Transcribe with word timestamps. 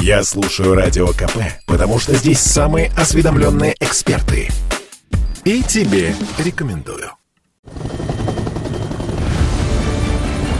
Я 0.00 0.22
слушаю 0.22 0.74
Радио 0.74 1.08
КП, 1.08 1.38
потому 1.66 1.98
что 1.98 2.14
здесь 2.14 2.40
самые 2.40 2.90
осведомленные 2.96 3.74
эксперты. 3.80 4.48
И 5.44 5.62
тебе 5.62 6.14
рекомендую. 6.38 7.10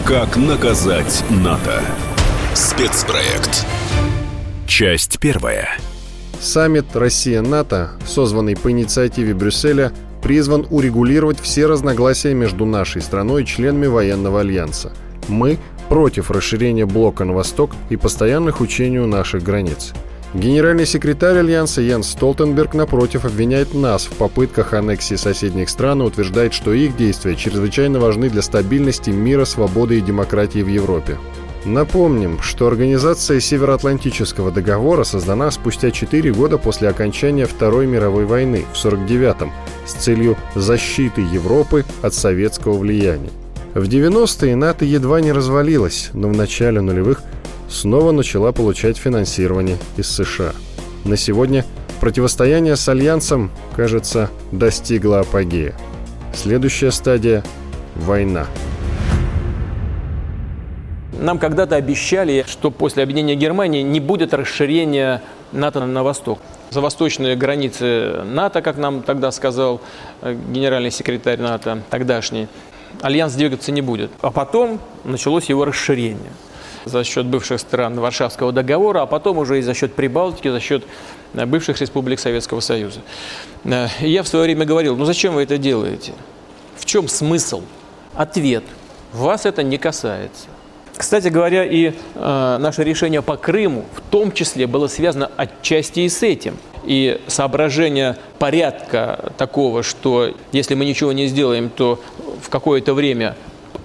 Как 0.05 0.37
наказать 0.37 1.23
НАТО? 1.29 1.83
Спецпроект. 2.55 3.67
Часть 4.67 5.19
первая. 5.19 5.69
Саммит 6.41 6.95
Россия-НАТО, 6.95 7.91
созванный 8.07 8.57
по 8.57 8.71
инициативе 8.71 9.35
Брюсселя, 9.35 9.93
призван 10.23 10.67
урегулировать 10.71 11.41
все 11.41 11.67
разногласия 11.67 12.35
между 12.35 12.65
нашей 12.65 13.03
страной 13.03 13.43
и 13.43 13.47
членами 13.47 13.87
военного 13.87 14.41
альянса. 14.41 14.93
Мы 15.29 15.59
против 15.89 16.31
расширения 16.31 16.87
блока 16.87 17.25
на 17.25 17.33
восток 17.33 17.73
и 17.91 17.97
постоянных 17.97 18.61
учений 18.61 18.99
у 18.99 19.07
наших 19.07 19.43
границ. 19.43 19.93
Генеральный 20.35 20.85
секретарь 20.85 21.39
Альянса 21.39 21.81
Янс 21.81 22.11
Столтенберг, 22.11 22.75
напротив, 22.75 23.25
обвиняет 23.25 23.73
нас 23.73 24.05
в 24.05 24.13
попытках 24.13 24.75
аннексии 24.75 25.15
соседних 25.15 25.71
стран 25.71 26.03
и 26.03 26.05
утверждает, 26.05 26.53
что 26.53 26.75
их 26.75 26.97
действия 26.97 27.35
чрезвычайно 27.35 27.99
важны 27.99 28.29
для 28.29 28.43
стабильности 28.43 29.09
мира, 29.09 29.47
свободы 29.47 29.97
и 29.97 30.03
демократии 30.03 30.63
в 30.63 30.69
Европе. 30.69 31.17
Напомним, 31.65 32.41
что 32.41 32.67
Организация 32.67 33.41
Североатлантического 33.41 34.51
договора 34.51 35.05
создана 35.05 35.51
спустя 35.51 35.91
4 35.91 36.33
года 36.33 36.59
после 36.59 36.89
окончания 36.89 37.47
Второй 37.47 37.87
мировой 37.87 38.27
войны 38.27 38.65
в 38.73 38.77
1949-м 38.77 39.51
с 39.87 39.93
целью 39.95 40.37
защиты 40.55 41.23
Европы 41.23 41.85
от 42.03 42.13
советского 42.13 42.79
влияния. 42.79 43.31
В 43.79 43.85
90-е 43.85 44.57
НАТО 44.57 44.85
едва 44.85 45.21
не 45.21 45.31
развалилась, 45.31 46.11
но 46.13 46.29
в 46.29 46.37
начале 46.37 46.81
нулевых 46.81 47.23
снова 47.69 48.11
начала 48.11 48.51
получать 48.51 48.99
финансирование 48.99 49.77
из 49.97 50.11
США. 50.11 50.51
На 51.05 51.17
сегодня 51.17 51.65
противостояние 52.01 52.75
с 52.75 52.89
Альянсом, 52.89 53.53
кажется, 53.77 54.31
достигло 54.51 55.21
апогея. 55.21 55.77
Следующая 56.35 56.91
стадия– 56.91 57.45
война. 57.95 58.49
Нам 61.13 61.39
когда-то 61.39 61.77
обещали, 61.77 62.45
что 62.49 62.73
после 62.73 63.05
объединения 63.05 63.37
Германии 63.37 63.83
не 63.83 64.01
будет 64.01 64.35
расширения 64.35 65.23
НАТО 65.53 65.87
на 65.87 66.03
восток. 66.03 66.41
За 66.71 66.81
восточные 66.81 67.37
границы 67.37 68.23
НАТО, 68.25 68.61
как 68.61 68.77
нам 68.77 69.03
тогда 69.03 69.31
сказал 69.31 69.81
э, 70.21 70.37
генеральный 70.53 70.91
секретарь 70.91 71.41
НАТО 71.41 71.83
тогдашний, 71.89 72.49
альянс 73.03 73.35
двигаться 73.35 73.73
не 73.73 73.83
будет. 73.83 74.11
А 74.21 74.31
потом 74.31 74.81
началось 75.05 75.47
его 75.47 75.65
расширение 75.65 76.33
за 76.85 77.05
счет 77.05 77.27
бывших 77.27 77.61
стран 77.61 77.99
Варшавского 78.01 78.53
договора, 78.53 79.03
а 79.03 79.07
потом 79.07 79.39
уже 79.39 79.59
и 79.59 79.63
за 79.63 79.75
счет 79.75 79.95
Прибалтики, 79.95 80.49
за 80.49 80.61
счет 80.61 80.85
э, 81.35 81.47
бывших 81.47 81.81
республик 81.81 82.19
Советского 82.19 82.61
Союза. 82.61 83.01
Э, 83.65 83.89
я 84.01 84.23
в 84.23 84.29
свое 84.29 84.45
время 84.45 84.65
говорил, 84.65 84.97
ну 84.97 85.05
зачем 85.05 85.35
вы 85.35 85.43
это 85.43 85.59
делаете? 85.59 86.13
В 86.77 86.85
чем 86.85 87.09
смысл? 87.09 87.63
Ответ. 88.15 88.65
Вас 89.13 89.47
это 89.47 89.63
не 89.63 89.79
касается. 89.79 90.47
Кстати 90.97 91.29
говоря, 91.29 91.65
и 91.65 91.93
э, 92.15 92.57
наше 92.61 92.83
решение 92.83 93.23
по 93.23 93.37
Крыму 93.37 93.85
в 93.95 94.01
том 94.11 94.33
числе 94.33 94.67
было 94.67 94.89
связано 94.89 95.31
отчасти 95.37 96.01
и 96.01 96.09
с 96.09 96.23
этим. 96.23 96.57
И 96.85 97.21
соображение 97.27 98.17
порядка 98.39 99.33
такого, 99.37 99.83
что 99.83 100.35
если 100.53 100.75
мы 100.75 100.85
ничего 100.85 101.13
не 101.13 101.27
сделаем, 101.27 101.71
то 101.71 102.01
в 102.43 102.49
какое-то 102.49 102.95
время 102.95 103.37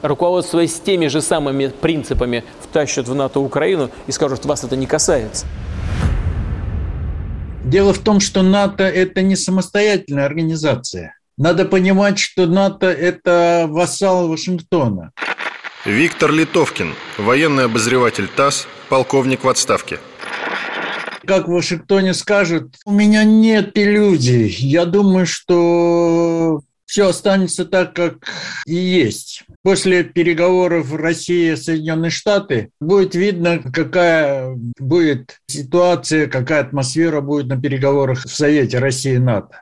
руководствуясь 0.01 0.79
теми 0.79 1.07
же 1.07 1.21
самыми 1.21 1.67
принципами, 1.67 2.43
втащат 2.61 3.07
в 3.07 3.15
НАТО 3.15 3.39
Украину 3.39 3.89
и 4.05 4.11
скажут, 4.11 4.45
вас 4.45 4.63
это 4.63 4.75
не 4.75 4.85
касается. 4.85 5.45
Дело 7.63 7.93
в 7.93 7.99
том, 7.99 8.19
что 8.19 8.41
НАТО– 8.41 8.83
это 8.83 9.21
не 9.21 9.35
самостоятельная 9.35 10.25
организация. 10.25 11.17
Надо 11.37 11.65
понимать, 11.65 12.19
что 12.19 12.45
НАТО– 12.45 12.87
это 12.91 13.65
вассал 13.69 14.27
Вашингтона. 14.27 15.11
Виктор 15.85 16.31
Литовкин, 16.31 16.93
военный 17.17 17.65
обозреватель 17.65 18.27
ТАСС, 18.27 18.67
полковник 18.89 19.43
в 19.43 19.49
отставке. 19.49 19.99
Как 21.25 21.47
в 21.47 21.51
Вашингтоне 21.51 22.13
скажут, 22.13 22.75
у 22.85 22.91
меня 22.91 23.23
нет 23.23 23.77
иллюзий. 23.77 24.47
Я 24.47 24.85
думаю, 24.85 25.25
что 25.25 26.61
все 26.85 27.09
останется 27.09 27.65
так, 27.65 27.95
как 27.95 28.17
и 28.65 28.75
есть. 28.75 29.45
После 29.63 30.03
переговоров 30.03 30.93
России 30.93 31.53
и 31.53 31.55
Соединенные 31.55 32.11
Штаты 32.11 32.69
будет 32.81 33.15
видно, 33.15 33.59
какая 33.59 34.53
будет 34.77 35.39
ситуация, 35.47 36.27
какая 36.27 36.61
атмосфера 36.61 37.21
будет 37.21 37.47
на 37.47 37.59
переговорах 37.59 38.25
в 38.25 38.35
Совете 38.35 38.79
России 38.79 39.15
и 39.15 39.19
НАТО. 39.19 39.61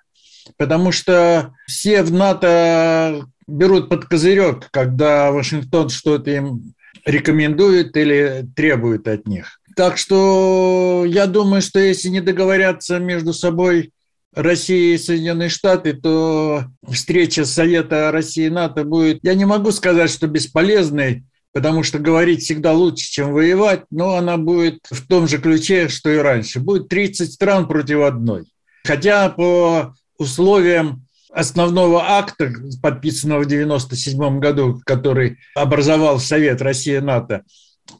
Потому 0.58 0.92
что 0.92 1.54
все 1.68 2.02
в 2.02 2.12
НАТО 2.12 3.26
берут 3.48 3.90
под 3.90 4.06
козырек, 4.06 4.68
когда 4.72 5.32
Вашингтон 5.32 5.90
что-то 5.90 6.32
им 6.32 6.74
рекомендует 7.06 7.96
или 7.96 8.46
требует 8.56 9.08
от 9.08 9.28
них. 9.28 9.61
Так 9.76 9.98
что 9.98 11.06
я 11.08 11.28
думаю, 11.28 11.62
что 11.62 11.80
если 11.80 12.10
не 12.10 12.22
договорятся 12.22 13.00
между 13.00 13.34
собой 13.34 13.92
Россия 14.34 14.96
и 14.96 14.98
Соединенные 14.98 15.50
Штаты, 15.50 15.94
то 15.94 16.66
встреча 16.90 17.46
Совета 17.46 18.12
России 18.12 18.46
и 18.46 18.50
НАТО 18.50 18.84
будет, 18.84 19.20
я 19.24 19.34
не 19.34 19.46
могу 19.46 19.72
сказать, 19.72 20.10
что 20.10 20.28
бесполезной, 20.28 21.24
потому 21.54 21.84
что 21.84 22.00
говорить 22.00 22.44
всегда 22.44 22.74
лучше, 22.74 23.12
чем 23.12 23.34
воевать, 23.34 23.84
но 23.90 24.16
она 24.16 24.38
будет 24.38 24.80
в 24.90 25.06
том 25.08 25.28
же 25.28 25.38
ключе, 25.38 25.90
что 25.90 26.10
и 26.10 26.18
раньше. 26.18 26.60
Будет 26.60 26.88
30 26.88 27.32
стран 27.32 27.68
против 27.68 28.02
одной. 28.02 28.46
Хотя 28.86 29.30
по 29.30 29.94
условиям 30.18 31.06
основного 31.32 32.04
акта, 32.04 32.52
подписанного 32.82 33.44
в 33.44 33.46
1997 33.46 34.40
году, 34.40 34.82
который 34.86 35.38
образовал 35.56 36.20
Совет 36.20 36.62
России 36.62 36.98
и 36.98 37.00
НАТО, 37.00 37.44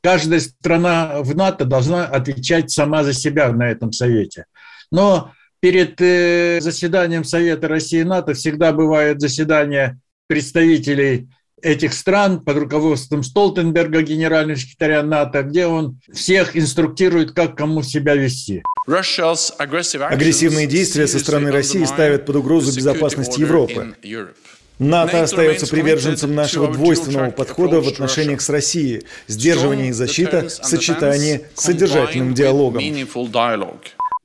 каждая 0.02 0.40
страна 0.40 1.22
в 1.22 1.36
НАТО 1.36 1.66
должна 1.66 2.06
отвечать 2.06 2.72
сама 2.72 3.04
за 3.04 3.14
себя 3.14 3.52
на 3.52 3.70
этом 3.70 3.92
Совете. 3.92 4.46
Но 4.92 5.32
перед 5.60 6.00
э, 6.02 6.60
заседанием 6.62 7.24
Совета 7.24 7.68
России 7.68 8.02
и 8.02 8.04
НАТО 8.04 8.34
всегда 8.34 8.72
бывает 8.72 9.22
заседание 9.22 10.00
представителей 10.28 11.30
этих 11.62 11.94
стран 11.94 12.44
под 12.44 12.58
руководством 12.58 13.24
Столтенберга, 13.24 14.02
генерального 14.02 14.58
секретаря 14.58 15.04
НАТО, 15.04 15.44
где 15.44 15.68
он 15.68 16.00
всех 16.12 16.58
инструктирует, 16.58 17.32
как 17.34 17.56
кому 17.56 17.84
себя 17.84 18.16
вести. 18.16 18.64
Агрессивные 18.88 20.68
действия 20.68 21.08
со 21.08 21.20
стороны 21.20 21.52
России 21.52 21.84
ставят 21.86 22.26
под 22.26 22.38
угрозу 22.38 22.76
безопасность 22.76 23.38
Европы. 23.38 23.96
НАТО 24.82 25.22
остается 25.22 25.68
приверженцем 25.68 26.34
нашего 26.34 26.68
двойственного 26.68 27.30
подхода 27.30 27.82
в 27.82 27.88
отношениях 27.88 28.42
с 28.42 28.50
Россией, 28.50 29.04
сдерживание 29.28 29.90
и 29.90 29.92
защита 29.92 30.48
в 30.48 30.50
сочетании 30.50 31.42
с 31.54 31.66
содержательным 31.66 32.34
диалогом. 32.34 32.82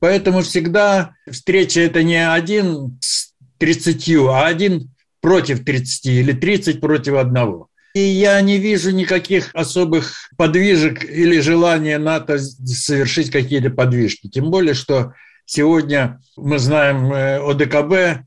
Поэтому 0.00 0.40
всегда 0.40 1.12
встреча 1.30 1.80
это 1.80 2.02
не 2.02 2.26
один 2.26 2.98
с 3.02 3.32
30, 3.58 4.08
а 4.28 4.46
один 4.46 4.90
против 5.20 5.62
30 5.62 6.06
или 6.06 6.32
30 6.32 6.80
против 6.80 7.14
одного. 7.14 7.68
И 7.94 8.00
я 8.00 8.40
не 8.40 8.58
вижу 8.58 8.92
никаких 8.92 9.50
особых 9.54 10.30
подвижек 10.38 11.04
или 11.04 11.38
желания 11.40 11.98
НАТО 11.98 12.38
совершить 12.38 13.30
какие-то 13.30 13.70
подвижки. 13.70 14.28
Тем 14.28 14.50
более, 14.50 14.74
что 14.74 15.12
сегодня 15.44 16.20
мы 16.36 16.58
знаем 16.58 17.12
э, 17.12 17.40
ОДКБ 17.40 18.26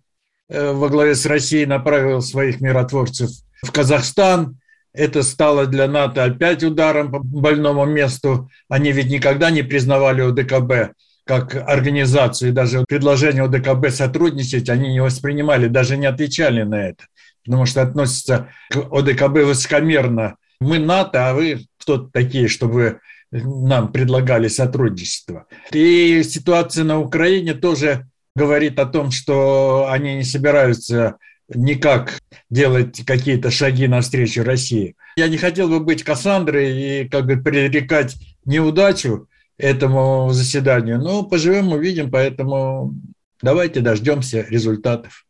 во 0.50 0.90
главе 0.90 1.16
с 1.16 1.26
Россией 1.26 1.66
направил 1.66 2.22
своих 2.22 2.60
миротворцев 2.62 3.30
в 3.62 3.72
Казахстан. 3.72 4.58
Это 4.94 5.22
стало 5.22 5.68
для 5.68 5.88
НАТО 5.88 6.24
опять 6.24 6.64
ударом 6.64 7.12
по 7.12 7.20
больному 7.20 7.86
месту. 7.86 8.50
Они 8.68 8.92
ведь 8.92 9.10
никогда 9.10 9.52
не 9.52 9.62
признавали 9.62 10.22
ОДКБ 10.22 10.96
как 11.30 11.54
организацию, 11.56 12.54
даже 12.54 12.84
предложение 12.88 13.44
ОДКБ 13.44 13.92
сотрудничать 13.92 14.68
они 14.68 14.90
не 14.90 15.00
воспринимали, 15.00 15.68
даже 15.68 15.96
не 15.96 16.08
отвечали 16.08 16.64
на 16.64 16.88
это, 16.88 17.04
потому 17.46 17.68
что 17.68 17.84
относятся 17.84 18.50
к 18.72 18.78
ОДКБ 18.92 19.46
высокомерно. 19.46 20.38
Мы 20.60 20.80
НАТО, 20.80 21.30
а 21.30 21.36
вы 21.36 21.68
кто 21.80 22.00
такие, 22.00 22.48
чтобы 22.48 23.00
нам 23.32 23.92
предлагали 23.92 24.48
сотрудничество. 24.48 25.46
И 25.72 26.24
ситуация 26.24 26.84
на 26.84 27.00
Украине 27.00 27.54
тоже 27.54 28.08
говорит 28.36 28.80
о 28.80 28.86
том, 28.86 29.12
что 29.12 29.88
они 29.90 30.16
не 30.16 30.24
собираются 30.24 31.18
никак 31.50 32.20
делать 32.50 33.04
какие-то 33.06 33.52
шаги 33.52 33.88
навстречу 33.88 34.44
России. 34.44 34.96
Я 35.18 35.28
не 35.28 35.38
хотел 35.38 35.68
бы 35.68 35.80
быть 35.80 36.04
Кассандрой 36.04 37.04
и 37.04 37.10
как 37.10 37.26
бы 37.26 37.38
пререкать 37.38 38.16
неудачу, 38.46 39.28
этому 39.60 40.30
заседанию. 40.32 41.00
Но 41.00 41.24
поживем, 41.24 41.74
увидим, 41.74 42.10
поэтому 42.10 42.96
давайте 43.42 43.82
дождемся 43.82 44.46
результатов. 44.50 45.26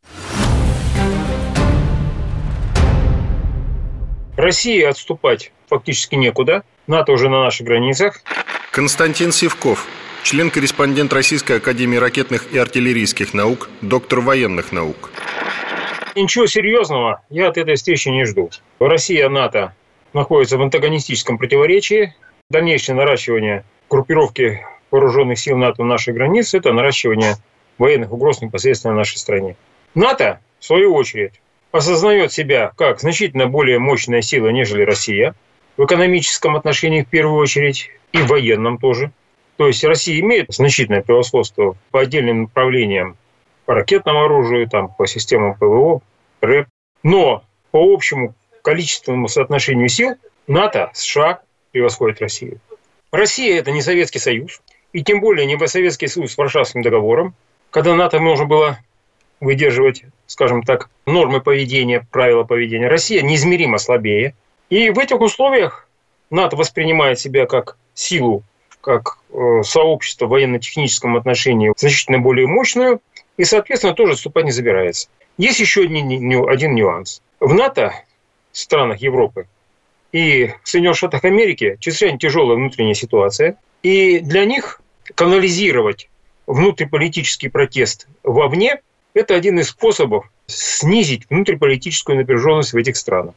России 4.38 4.82
отступать 4.84 5.52
фактически 5.68 6.16
некуда. 6.16 6.64
НАТО 6.88 7.12
уже 7.12 7.28
на 7.28 7.44
наших 7.44 7.68
границах. 7.68 8.22
Константин 8.72 9.32
Сивков, 9.32 9.86
член-корреспондент 10.24 11.14
Российской 11.14 11.58
Академии 11.58 11.98
ракетных 11.98 12.52
и 12.52 12.58
артиллерийских 12.58 13.34
наук, 13.34 13.70
доктор 13.82 14.22
военных 14.22 14.72
наук. 14.72 15.12
Ничего 16.16 16.48
серьезного 16.48 17.22
я 17.30 17.48
от 17.50 17.58
этой 17.58 17.76
встречи 17.76 18.10
не 18.10 18.26
жду. 18.26 18.50
Россия 18.80 19.26
и 19.26 19.30
НАТО 19.30 19.74
находятся 20.14 20.58
в 20.58 20.62
антагонистическом 20.62 21.38
противоречии. 21.38 22.16
Дальнейшее 22.50 22.96
наращивание 22.96 23.64
группировки 23.90 24.66
вооруженных 24.92 25.40
сил 25.40 25.58
НАТО 25.58 25.84
на 25.84 25.90
нашей 25.90 26.14
границе– 26.14 26.58
это 26.60 26.74
наращивание 26.74 27.36
военных 27.78 28.12
угроз 28.12 28.42
непосредственно 28.42 28.96
нашей 28.96 29.18
стране. 29.18 29.56
НАТО, 29.96 30.40
в 30.60 30.66
свою 30.66 30.94
очередь, 30.96 31.34
осознает 31.72 32.32
себя 32.32 32.72
как 32.76 33.00
значительно 33.00 33.48
более 33.48 33.80
мощная 33.80 34.22
сила, 34.22 34.50
нежели 34.50 34.84
Россия, 34.84 35.36
в 35.78 35.86
экономическом 35.86 36.56
отношении 36.56 37.04
в 37.04 37.08
первую 37.08 37.40
очередь, 37.40 37.90
и 38.12 38.18
в 38.18 38.28
военном 38.28 38.78
тоже. 38.80 39.12
То 39.60 39.68
есть 39.68 39.84
Россия 39.84 40.22
имеет 40.22 40.54
значительное 40.54 41.02
превосходство 41.02 41.76
по 41.92 42.00
отдельным 42.00 42.44
направлениям, 42.44 43.18
по 43.66 43.74
ракетному 43.74 44.24
оружию, 44.24 44.70
там, 44.70 44.88
по 44.88 45.06
системам 45.06 45.54
ПВО, 45.56 46.00
РЭП. 46.40 46.70
Но 47.04 47.44
по 47.72 47.94
общему 47.94 48.36
количественному 48.62 49.28
соотношению 49.28 49.90
сил 49.90 50.16
НАТО, 50.48 50.92
США 50.94 51.42
превосходит 51.72 52.22
Россию. 52.22 52.62
Россия– 53.12 53.60
это 53.60 53.72
не 53.72 53.82
Советский 53.82 54.20
Союз, 54.20 54.62
и 54.94 55.04
тем 55.04 55.20
более 55.20 55.46
не 55.46 55.68
Советский 55.68 56.08
Союз 56.08 56.32
с 56.32 56.38
Варшавским 56.38 56.82
договором, 56.82 57.36
когда 57.70 57.96
НАТО 57.96 58.22
нужно 58.22 58.46
было 58.46 58.80
выдерживать, 59.42 60.06
скажем 60.26 60.64
так, 60.64 60.90
нормы 61.06 61.42
поведения, 61.42 62.08
правила 62.12 62.46
поведения. 62.46 62.88
Россия 62.88 63.22
неизмеримо 63.22 63.78
слабее. 63.78 64.36
И 64.70 64.90
в 64.90 65.00
этих 65.00 65.20
условиях 65.20 65.90
НАТО 66.30 66.56
воспринимает 66.56 67.20
себя 67.20 67.46
как 67.46 67.76
силу, 67.94 68.46
как 68.82 69.18
э, 69.32 69.62
сообщество 69.64 70.26
в 70.26 70.30
военно-техническом 70.30 71.16
отношении 71.18 71.74
значительно 71.78 72.20
более 72.20 72.48
мощную, 72.48 73.02
и, 73.38 73.46
соответственно, 73.46 73.94
тоже 73.94 74.14
отступать 74.14 74.46
не 74.46 74.52
забирается. 74.52 75.10
Есть 75.38 75.60
еще 75.60 75.84
один, 75.84 76.76
нюанс. 76.76 77.22
В 77.40 77.54
НАТО, 77.54 77.94
странах 78.52 79.02
Европы 79.02 79.48
и 80.12 80.52
в 80.64 80.68
Соединенных 80.68 80.98
Штатах 80.98 81.24
Америки 81.24 81.78
чрезвычайно 81.80 82.20
тяжелая 82.20 82.58
внутренняя 82.58 82.94
ситуация, 82.94 83.56
и 83.84 84.20
для 84.20 84.46
них 84.46 84.82
канализировать 85.16 86.10
внутриполитический 86.48 87.50
протест 87.50 88.08
вовне– 88.24 88.82
это 89.14 89.36
один 89.36 89.60
из 89.60 89.70
способов 89.70 90.30
снизить 90.48 91.30
внутриполитическую 91.30 92.18
напряженность 92.18 92.74
в 92.74 92.78
этих 92.78 92.98
странах. 92.98 93.36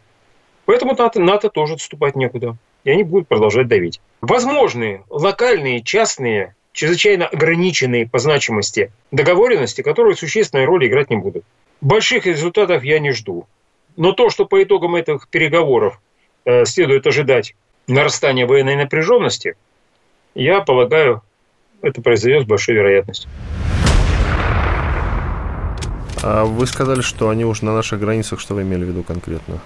Поэтому 0.64 0.94
НАТО, 0.94 1.20
НАТО 1.20 1.50
тоже 1.50 1.74
отступать 1.74 2.16
некуда. 2.16 2.56
И 2.84 2.90
они 2.90 3.04
будут 3.04 3.28
продолжать 3.28 3.68
давить. 3.68 4.00
Возможны 4.20 5.02
локальные, 5.08 5.82
частные, 5.82 6.54
чрезвычайно 6.72 7.26
ограниченные 7.26 8.08
по 8.08 8.18
значимости 8.18 8.92
договоренности, 9.10 9.82
которые 9.82 10.16
существенной 10.16 10.64
роли 10.64 10.88
играть 10.88 11.10
не 11.10 11.16
будут. 11.16 11.44
Больших 11.80 12.26
результатов 12.26 12.84
я 12.84 12.98
не 12.98 13.12
жду. 13.12 13.46
Но 13.96 14.12
то, 14.12 14.30
что 14.30 14.46
по 14.46 14.62
итогам 14.62 14.94
этих 14.94 15.28
переговоров 15.28 16.00
э, 16.44 16.64
следует 16.64 17.06
ожидать 17.06 17.54
нарастания 17.86 18.46
военной 18.46 18.76
напряженности, 18.76 19.56
я 20.34 20.60
полагаю, 20.60 21.22
это 21.82 22.00
произойдет 22.00 22.44
с 22.44 22.46
большой 22.46 22.76
вероятностью. 22.76 23.30
А 26.22 26.44
вы 26.44 26.66
сказали, 26.66 27.00
что 27.00 27.28
они 27.28 27.44
уже 27.44 27.64
на 27.64 27.74
наших 27.74 27.98
границах, 28.00 28.40
что 28.40 28.54
вы 28.54 28.62
имели 28.62 28.84
в 28.84 28.88
виду 28.88 29.02
конкретно? 29.02 29.60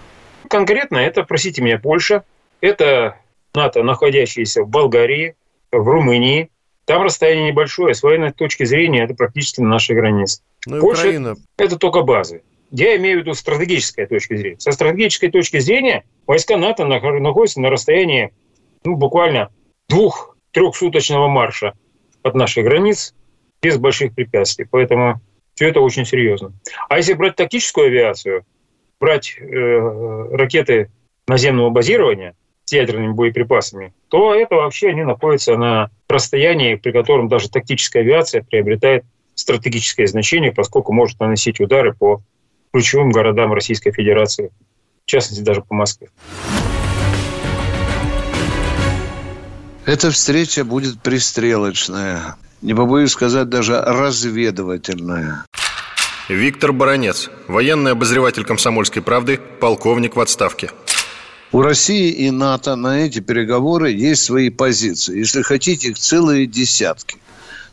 Конкретно 0.49 0.97
это, 0.97 1.23
простите 1.23 1.61
меня, 1.61 1.79
Польша, 1.79 2.25
это 2.61 3.17
НАТО, 3.55 3.82
находящиеся 3.82 4.62
в 4.62 4.69
Болгарии, 4.69 5.35
в 5.73 5.88
Румынии. 5.88 6.50
Там 6.85 7.03
расстояние 7.03 7.50
небольшое, 7.50 7.94
с 7.94 8.03
военной 8.03 8.32
точки 8.32 8.64
зрения 8.64 9.03
это 9.05 9.14
практически 9.14 9.61
на 9.61 9.69
нашей 9.69 9.97
границе. 9.97 10.43
Ну, 10.67 10.81
Польша 10.81 11.03
Украина...– 11.03 11.37
это 11.56 11.76
только 11.76 12.03
базы. 12.03 12.43
Я 12.70 12.97
имею 12.97 13.19
в 13.19 13.20
виду 13.23 13.35
стратегической 13.35 14.06
точки 14.06 14.37
зрения. 14.37 14.61
Со 14.61 14.73
стратегической 14.73 15.31
точки 15.31 15.58
зрения 15.58 16.05
войска 16.26 16.56
НАТО 16.56 16.85
находятся 16.85 17.61
на 17.61 17.70
расстоянии 17.70 18.32
ну, 18.85 18.97
буквально 18.97 19.50
двух-трехсуточного 19.88 21.29
марша 21.29 21.75
от 22.23 22.35
наших 22.35 22.64
границ 22.64 23.14
без 23.62 23.79
больших 23.79 24.14
препятствий. 24.14 24.67
Поэтому 24.70 25.20
все 25.55 25.69
это 25.69 25.81
очень 25.81 26.05
серьезно. 26.05 26.52
А 26.88 26.99
если 26.99 27.14
брать 27.14 27.37
тактическую 27.37 27.87
авиацию, 27.87 28.44
брать 29.00 29.37
э, 29.38 30.29
ракеты 30.32 30.91
наземного 31.26 31.70
базирования 31.70 32.35
ядерными 32.73 33.13
боеприпасами, 33.13 33.93
то 34.09 34.35
это 34.35 34.57
вообще 34.57 34.89
они 34.89 35.05
находятся 35.05 35.57
на 35.57 35.91
расстоянии, 36.09 36.75
при 36.75 36.93
котором 36.93 37.29
даже 37.29 37.49
тактическая 37.49 38.03
авиация 38.03 38.43
приобретает 38.43 39.05
стратегическое 39.35 40.07
значение, 40.07 40.53
поскольку 40.53 40.93
может 40.93 41.21
наносить 41.21 41.61
удары 41.61 41.95
по 41.95 42.23
ключевым 42.73 43.11
городам 43.11 43.53
Российской 43.53 43.93
Федерации, 43.93 44.51
в 45.05 45.11
частности 45.11 45.43
даже 45.43 45.63
по 45.63 45.75
Москве. 45.75 46.09
Эта 49.85 50.11
встреча 50.11 50.65
будет 50.65 51.01
пристрелочная. 51.01 52.37
Не 52.61 52.75
побоюсь 52.75 53.12
сказать, 53.12 53.49
даже 53.49 53.81
разведывательная. 53.81 55.45
Виктор 56.29 56.73
Баранец, 56.73 57.31
военный 57.47 57.93
обозреватель 57.93 58.45
«Комсомольской 58.45 59.01
правды», 59.01 59.39
полковник 59.61 60.17
в 60.17 60.21
отставке. 60.21 60.71
У 61.53 61.63
России 61.63 62.11
и 62.11 62.31
НАТО 62.31 62.75
на 62.77 63.01
эти 63.07 63.21
переговоры 63.21 63.93
есть 63.93 64.25
свои 64.25 64.51
позиции. 64.51 65.19
Если 65.19 65.43
хотите, 65.43 65.89
их 65.89 65.99
целые 65.99 66.47
десятки. 66.47 67.19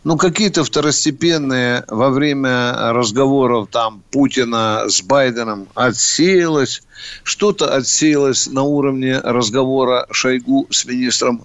Ну, 0.03 0.17
какие-то 0.17 0.63
второстепенные 0.63 1.85
во 1.87 2.09
время 2.09 2.91
разговоров 2.93 3.69
там 3.71 4.03
Путина 4.11 4.83
с 4.87 5.01
Байденом 5.01 5.67
отсеялось. 5.75 6.83
Что-то 7.23 7.73
отсеялось 7.73 8.47
на 8.47 8.63
уровне 8.63 9.17
разговора 9.17 10.05
Шойгу 10.11 10.67
с 10.69 10.85
министром 10.85 11.43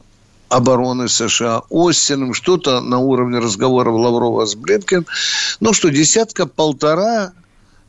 обороны 0.49 1.09
США 1.09 1.63
Остином, 1.71 2.35
что-то 2.35 2.81
на 2.81 2.99
уровне 2.99 3.39
разговоров 3.39 3.95
Лаврова 3.95 4.45
с 4.45 4.55
Блинкен. 4.55 5.07
Ну 5.61 5.73
что, 5.73 5.89
десятка-полтора, 5.89 7.33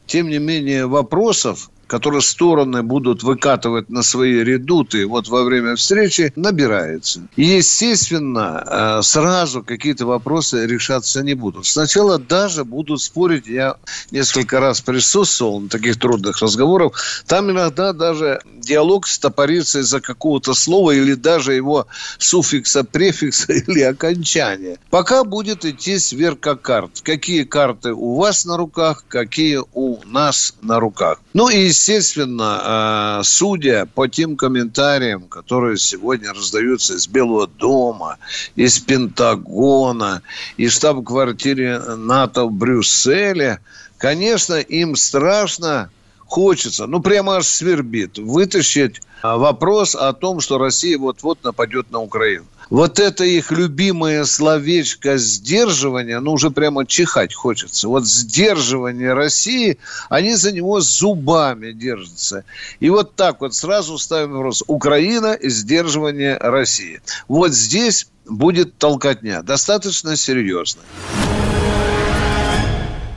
тем 0.08 0.30
не 0.30 0.40
менее, 0.40 0.86
вопросов, 0.86 1.70
которые 1.90 2.22
стороны 2.22 2.84
будут 2.84 3.24
выкатывать 3.24 3.90
на 3.90 4.04
свои 4.04 4.44
редуты 4.44 5.08
вот 5.08 5.28
во 5.28 5.44
время 5.44 5.76
встречи, 5.76 6.32
набирается. 6.36 7.28
И, 7.36 7.44
естественно, 7.44 8.64
э, 8.66 9.02
сразу 9.02 9.64
какие-то 9.64 10.06
вопросы 10.06 10.68
решаться 10.68 11.24
не 11.24 11.34
будут. 11.34 11.66
Сначала 11.66 12.20
даже 12.20 12.64
будут 12.64 13.02
спорить, 13.02 13.48
я 13.48 13.76
несколько 14.12 14.60
раз 14.60 14.82
присутствовал 14.82 15.60
на 15.62 15.70
таких 15.70 15.98
трудных 16.00 16.42
разговорах, 16.42 16.94
там 17.26 17.50
иногда 17.50 17.92
даже 17.92 18.42
диалог 18.56 19.08
стопорится 19.08 19.80
из-за 19.80 20.00
какого-то 20.00 20.54
слова 20.54 20.92
или 20.92 21.16
даже 21.16 21.54
его 21.54 21.88
суффикса, 22.20 22.84
префикса 22.84 23.54
или 23.68 23.82
окончания. 23.82 24.78
Пока 24.92 25.24
будет 25.24 25.66
идти 25.66 25.98
сверка 25.98 26.56
карт. 26.56 27.02
Какие 27.02 27.44
карты 27.46 27.94
у 27.94 28.16
вас 28.16 28.46
на 28.46 28.58
руках, 28.58 29.06
какие 29.08 29.62
у 29.74 29.98
нас 30.06 30.54
на 30.62 30.80
руках. 30.80 31.20
Ну 31.34 31.50
и, 31.50 31.72
естественно, 31.80 33.20
э, 33.20 33.24
судя 33.24 33.86
по 33.86 34.08
тем 34.10 34.36
комментариям, 34.36 35.24
которые 35.24 35.78
сегодня 35.78 36.34
раздаются 36.34 36.96
из 36.96 37.08
Белого 37.08 37.48
дома, 37.48 38.18
из 38.58 38.80
Пентагона, 38.80 40.22
из 40.58 40.74
штаб-квартиры 40.74 41.80
НАТО 41.96 42.46
в 42.46 42.52
Брюсселе, 42.52 43.60
конечно, 43.98 44.56
им 44.56 44.98
страшно 44.98 45.90
хочется, 46.18 46.86
ну 46.86 47.00
прямо 47.00 47.38
аж 47.38 47.46
свербит, 47.46 48.18
вытащить 48.18 49.02
а, 49.22 49.38
вопрос 49.38 49.96
о 49.96 50.12
том, 50.12 50.42
что 50.42 50.58
Россия 50.58 50.98
вот-вот 50.98 51.44
нападет 51.44 51.92
на 51.92 52.00
Украину. 52.00 52.46
Вот 52.70 53.00
это 53.00 53.24
их 53.24 53.52
любимое 53.52 54.26
словечко 54.26 55.18
сдерживания, 55.18 56.20
ну 56.20 56.34
уже 56.34 56.52
прямо 56.52 56.86
чихать 56.86 57.34
хочется. 57.34 57.88
Вот 57.88 58.06
сдерживание 58.06 59.14
России, 59.14 59.80
они 60.10 60.36
за 60.36 60.52
него 60.52 60.80
зубами 60.80 61.72
держатся. 61.72 62.44
И 62.80 62.90
вот 62.90 63.16
так 63.16 63.42
вот 63.42 63.56
сразу 63.56 63.98
ставим 63.98 64.34
вопрос. 64.34 64.64
Украина 64.68 65.34
и 65.34 65.50
сдерживание 65.50 66.38
России. 66.38 67.02
Вот 67.28 67.54
здесь 67.54 68.08
будет 68.28 68.78
толкотня, 68.78 69.42
достаточно 69.42 70.16
серьезная. 70.16 70.86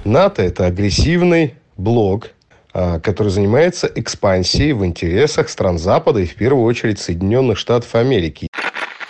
НАТО– 0.04 0.42
это 0.44 0.64
агрессивный 0.64 1.54
блок, 1.76 2.30
а, 2.73 3.00
который 3.00 3.28
занимается 3.28 3.87
экспансией 3.94 4.73
в 4.73 4.85
интересах 4.87 5.50
стран 5.50 5.78
Запада 5.78 6.21
и 6.21 6.26
в 6.26 6.35
первую 6.35 6.64
очередь 6.64 6.99
Соединенных 6.99 7.59
Штатов 7.59 7.94
Америки. 7.94 8.49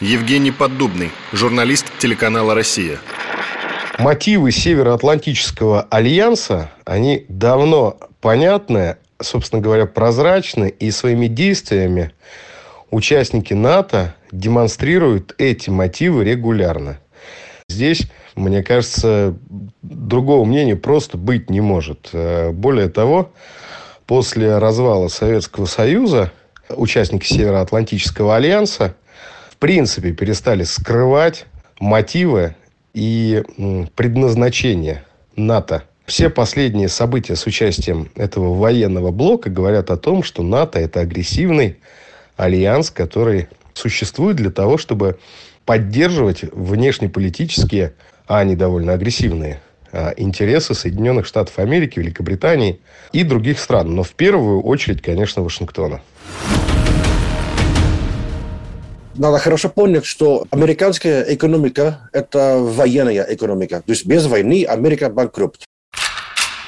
Евгений 0.02 0.50
Поддубный, 0.50 1.12
журналист 1.32 1.87
телеканала 2.00 2.56
«Россия». 2.56 2.99
Мотивы 4.00 4.50
Североатлантического 4.50 5.82
альянса, 5.90 6.73
они 6.85 7.25
давно 7.28 7.99
понятны, 8.21 8.97
собственно 9.21 9.62
говоря, 9.62 9.87
прозрачны, 9.87 10.71
и 10.71 10.90
своими 10.90 11.28
действиями 11.28 12.11
участники 12.90 13.54
НАТО 13.54 14.16
демонстрирует 14.32 15.37
эти 15.38 15.71
мотивы 15.71 16.25
регулярно. 16.25 16.99
Здесь, 17.68 18.02
мне 18.35 18.64
кажется, 18.64 19.37
другого 19.82 20.44
мнения 20.44 20.75
просто 20.75 21.16
быть 21.16 21.49
не 21.49 21.61
может. 21.61 22.09
Э, 22.12 22.50
более 22.50 22.88
того, 22.88 23.30
после 24.06 24.59
развала 24.59 25.06
Советского 25.06 25.66
Союза 25.66 26.32
участники 26.68 27.32
Североатлантического 27.32 28.35
альянса 28.35 28.97
принципе 29.62 30.11
перестали 30.11 30.64
скрывать 30.64 31.47
мотивы 31.78 32.57
и 32.95 33.45
предназначение 33.95 35.04
НАТО. 35.37 35.85
Все 36.04 36.31
последние 36.31 36.88
события 36.88 37.37
с 37.37 37.47
участием 37.47 38.11
этого 38.16 38.54
военного 38.59 39.12
блока 39.12 39.50
говорят 39.50 39.92
о 39.92 39.97
том, 39.97 40.25
что 40.25 40.42
НАТО– 40.42 40.78
это 40.81 40.99
агрессивный 40.99 41.76
альянс, 42.37 42.90
который 42.90 43.47
существует 43.73 44.35
для 44.35 44.50
того, 44.50 44.78
чтобы 44.78 45.21
поддерживать 45.64 46.42
внешнеполитические, 46.42 47.92
а 48.26 48.40
они 48.40 48.57
довольно 48.57 48.95
агрессивные, 48.95 49.61
а, 49.92 50.12
интересы 50.16 50.75
Соединенных 50.75 51.25
Штатов 51.25 51.61
Америки, 51.61 52.00
Великобритании 52.00 52.81
и 53.12 53.23
других 53.23 53.61
стран. 53.61 53.95
Но 53.95 54.02
в 54.02 54.11
первую 54.11 54.61
очередь, 54.61 55.02
конечно, 55.02 55.40
Вашингтона. 55.40 56.02
Надо 59.14 59.38
хорошо 59.38 59.69
понять, 59.69 60.07
что 60.07 60.47
американская 60.50 61.23
экономика– 61.35 62.09
это 62.12 62.57
военная 62.59 63.26
экономика. 63.28 63.83
То 63.85 63.92
есть 63.92 64.07
без 64.07 64.26
войны 64.26 64.64
Америка 64.64 65.11
банкрот. 65.11 65.59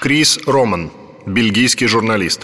Крис 0.00 0.38
Роман, 0.46 0.90
бельгийский 1.24 1.86
журналист. 1.86 2.42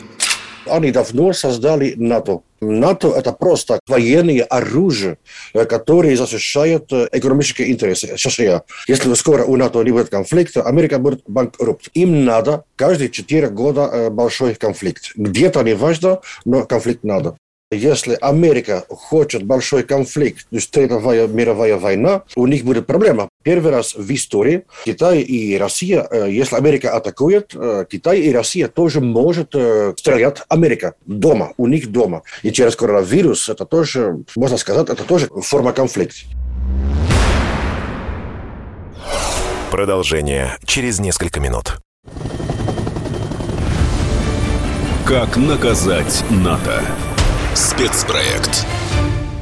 Они 0.67 0.91
давно 0.91 1.35
создали 1.35 1.95
НАТО. 1.97 2.41
НАТО– 2.61 3.09
это 3.17 3.33
просто 3.33 3.79
военное 3.87 4.43
оружие, 4.45 5.19
э, 5.53 5.67
которое 5.67 6.17
защищает 6.17 6.91
э, 6.93 7.09
экономические 7.13 7.71
интересы 7.71 8.17
США. 8.17 8.63
Если 8.87 9.13
скоро 9.15 9.45
у 9.45 9.57
НАТО 9.57 9.83
не 9.83 9.91
будет 9.91 10.09
конфликта, 10.09 10.63
Америка 10.63 10.99
будет 10.99 11.23
банкрот. 11.27 11.83
Им 11.93 12.25
надо 12.25 12.65
каждые 12.77 13.11
четыре 13.11 13.49
года 13.49 13.91
э, 13.93 14.11
большой 14.11 14.55
конфликт. 14.55 15.13
Где-то 15.17 15.63
не 15.63 15.75
важно, 15.75 16.21
но 16.47 16.65
конфликт 16.65 17.05
надо. 17.05 17.37
Если 17.73 18.19
Америка 18.21 18.85
хочет 18.89 19.45
большой 19.45 19.85
конфликт, 19.85 20.41
то 20.51 20.57
есть 20.57 20.73
Третья 20.73 20.99
мировая 21.29 21.77
война, 21.77 22.23
у 22.35 22.49
них 22.49 22.65
будет 22.65 22.89
проблема. 22.89 23.29
Первый 23.45 23.71
раз 23.71 23.95
в 23.95 24.13
истории 24.13 24.65
Китай 24.85 25.21
и 25.21 25.57
Россия, 25.57 26.05
э, 26.11 26.27
если 26.33 26.57
Америка 26.57 26.97
атакует, 26.97 27.53
э, 27.55 27.85
Китай 27.89 28.23
и 28.23 28.33
Россия 28.33 28.67
тоже 28.67 29.01
может 29.01 29.55
э, 29.55 29.95
стрелять 29.97 30.43
Америка 30.49 30.95
дома, 31.07 31.53
у 31.59 31.69
них 31.69 31.93
дома. 31.93 32.23
И 32.43 32.51
через 32.51 32.75
коронавирус 32.75 33.49
это 33.49 33.65
тоже, 33.65 34.25
можно 34.35 34.57
сказать, 34.57 34.91
это 34.91 35.05
тоже 35.05 35.29
форма 35.29 35.73
конфликта. 35.73 36.27
Продолжение 39.71 40.57
через 40.65 40.99
несколько 40.99 41.39
минут. 41.39 41.77
Как 45.07 45.37
наказать 45.37 46.25
НАТО? 46.31 46.83
Спецпроект. 47.61 48.65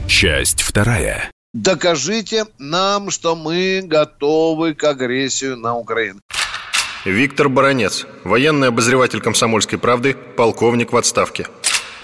Часть 0.08 0.62
вторая. 0.62 1.30
Докажите 1.54 2.46
нам, 2.58 3.12
что 3.12 3.36
мы 3.36 3.80
готовы 3.84 4.74
к 4.74 4.82
агрессию 4.82 5.56
на 5.56 5.76
Украину. 5.76 6.18
Виктор 7.04 7.48
Баранец, 7.48 8.06
военный 8.24 8.68
обозреватель 8.68 9.20
«Комсомольской 9.20 9.78
правды», 9.78 10.16
полковник 10.36 10.92
в 10.92 10.96
отставке. 10.96 11.46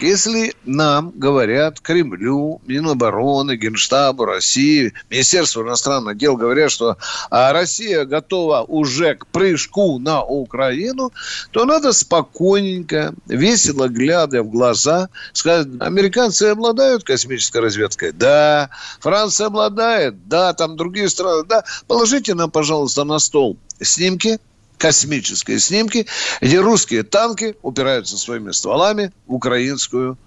Если 0.01 0.55
нам 0.65 1.13
говорят 1.15 1.81
Кремлю, 1.81 2.61
Минобороны, 2.67 3.57
Генштабу 3.57 4.25
России, 4.25 4.93
Министерство 5.09 5.63
иностранных 5.63 6.17
дел 6.19 6.37
говорят, 6.37 6.71
что 6.71 6.97
а 7.31 7.53
Россия 7.53 8.05
готова 8.05 8.63
уже 8.63 9.15
к 9.15 9.27
прыжку 9.29 9.99
на 9.99 10.23
Украину, 10.23 11.13
то 11.53 11.65
надо 11.65 11.93
спокойненько, 11.93 13.15
весело 13.27 13.89
глядя 13.89 14.43
в 14.43 14.51
глаза, 14.51 15.09
сказать, 15.33 15.69
американцы 15.79 16.45
обладают 16.45 17.05
космической 17.05 17.59
разведкой? 17.59 18.13
Да. 18.13 18.71
Франция 18.99 19.47
обладает? 19.47 20.29
Да. 20.29 20.53
Там 20.55 20.77
другие 20.77 21.09
страны? 21.09 21.45
Да. 21.49 21.65
Положите 21.87 22.35
нам, 22.35 22.51
пожалуйста, 22.51 23.05
на 23.05 23.21
стол 23.21 23.57
снимки 23.81 24.39
космические 24.85 25.61
снимки, 25.61 26.07
где 26.43 26.61
русские 26.61 27.05
танки 27.05 27.57
упираются 27.63 28.19
своими 28.19 28.51
стволами 28.51 29.13
в 29.27 29.33
украинскую 29.33 30.19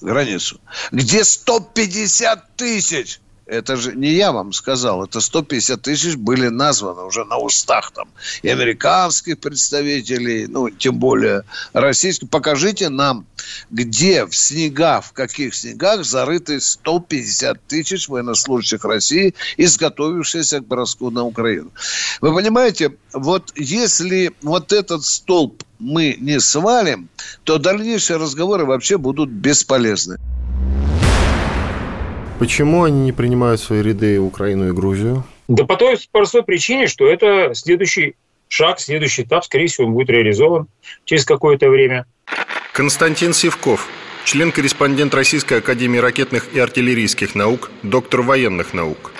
границу, 0.00 0.60
где 0.92 1.24
150 1.24 2.54
тысяч 2.54 3.18
это 3.46 3.76
же 3.76 3.94
не 3.94 4.12
я 4.12 4.32
вам 4.32 4.52
сказал, 4.52 5.04
это 5.04 5.20
150 5.20 5.80
тысяч 5.80 6.16
были 6.16 6.48
названы 6.48 7.02
уже 7.02 7.24
на 7.24 7.38
устах 7.38 7.92
там 7.92 8.08
и 8.42 8.48
американских 8.48 9.38
представителей, 9.38 10.46
ну, 10.46 10.68
тем 10.68 10.98
более 10.98 11.44
российских. 11.72 12.28
Покажите 12.28 12.88
нам, 12.88 13.26
где 13.70 14.26
в 14.26 14.34
снегах, 14.34 15.04
в 15.04 15.12
каких 15.12 15.54
снегах 15.54 16.04
зарыты 16.04 16.60
150 16.60 17.60
тысяч 17.66 18.08
военнослужащих 18.08 18.84
России, 18.84 19.34
изготовившихся 19.56 20.60
к 20.60 20.66
броску 20.66 21.10
на 21.10 21.24
Украину. 21.24 21.70
Вы 22.20 22.34
понимаете, 22.34 22.96
вот 23.12 23.52
если 23.54 24.32
вот 24.42 24.72
этот 24.72 25.04
столб 25.04 25.62
мы 25.78 26.16
не 26.18 26.40
свалим, 26.40 27.08
то 27.44 27.58
дальнейшие 27.58 28.16
разговоры 28.16 28.64
вообще 28.64 28.98
будут 28.98 29.30
бесполезны. 29.30 30.18
Почему 32.38 32.84
они 32.84 33.00
не 33.00 33.12
принимают 33.12 33.60
в 33.60 33.64
свои 33.64 33.82
ряды 33.82 34.20
Украину 34.20 34.68
и 34.68 34.72
Грузию? 34.72 35.24
Да 35.48 35.64
по 35.64 35.76
той 35.76 35.96
простой 36.12 36.42
причине, 36.42 36.86
что 36.86 37.06
это 37.06 37.54
следующий 37.54 38.16
шаг, 38.48 38.78
следующий 38.78 39.22
этап, 39.22 39.44
скорее 39.44 39.68
всего, 39.68 39.88
будет 39.88 40.10
реализован 40.10 40.66
через 41.04 41.24
какое-то 41.24 41.70
время. 41.70 42.04
Константин 42.72 43.32
Сивков, 43.32 43.88
член-корреспондент 44.24 45.14
Российской 45.14 45.58
Академии 45.58 45.98
ракетных 45.98 46.52
и 46.52 46.58
артиллерийских 46.58 47.34
наук, 47.34 47.70
доктор 47.82 48.22
военных 48.22 48.74
наук. 48.74 49.12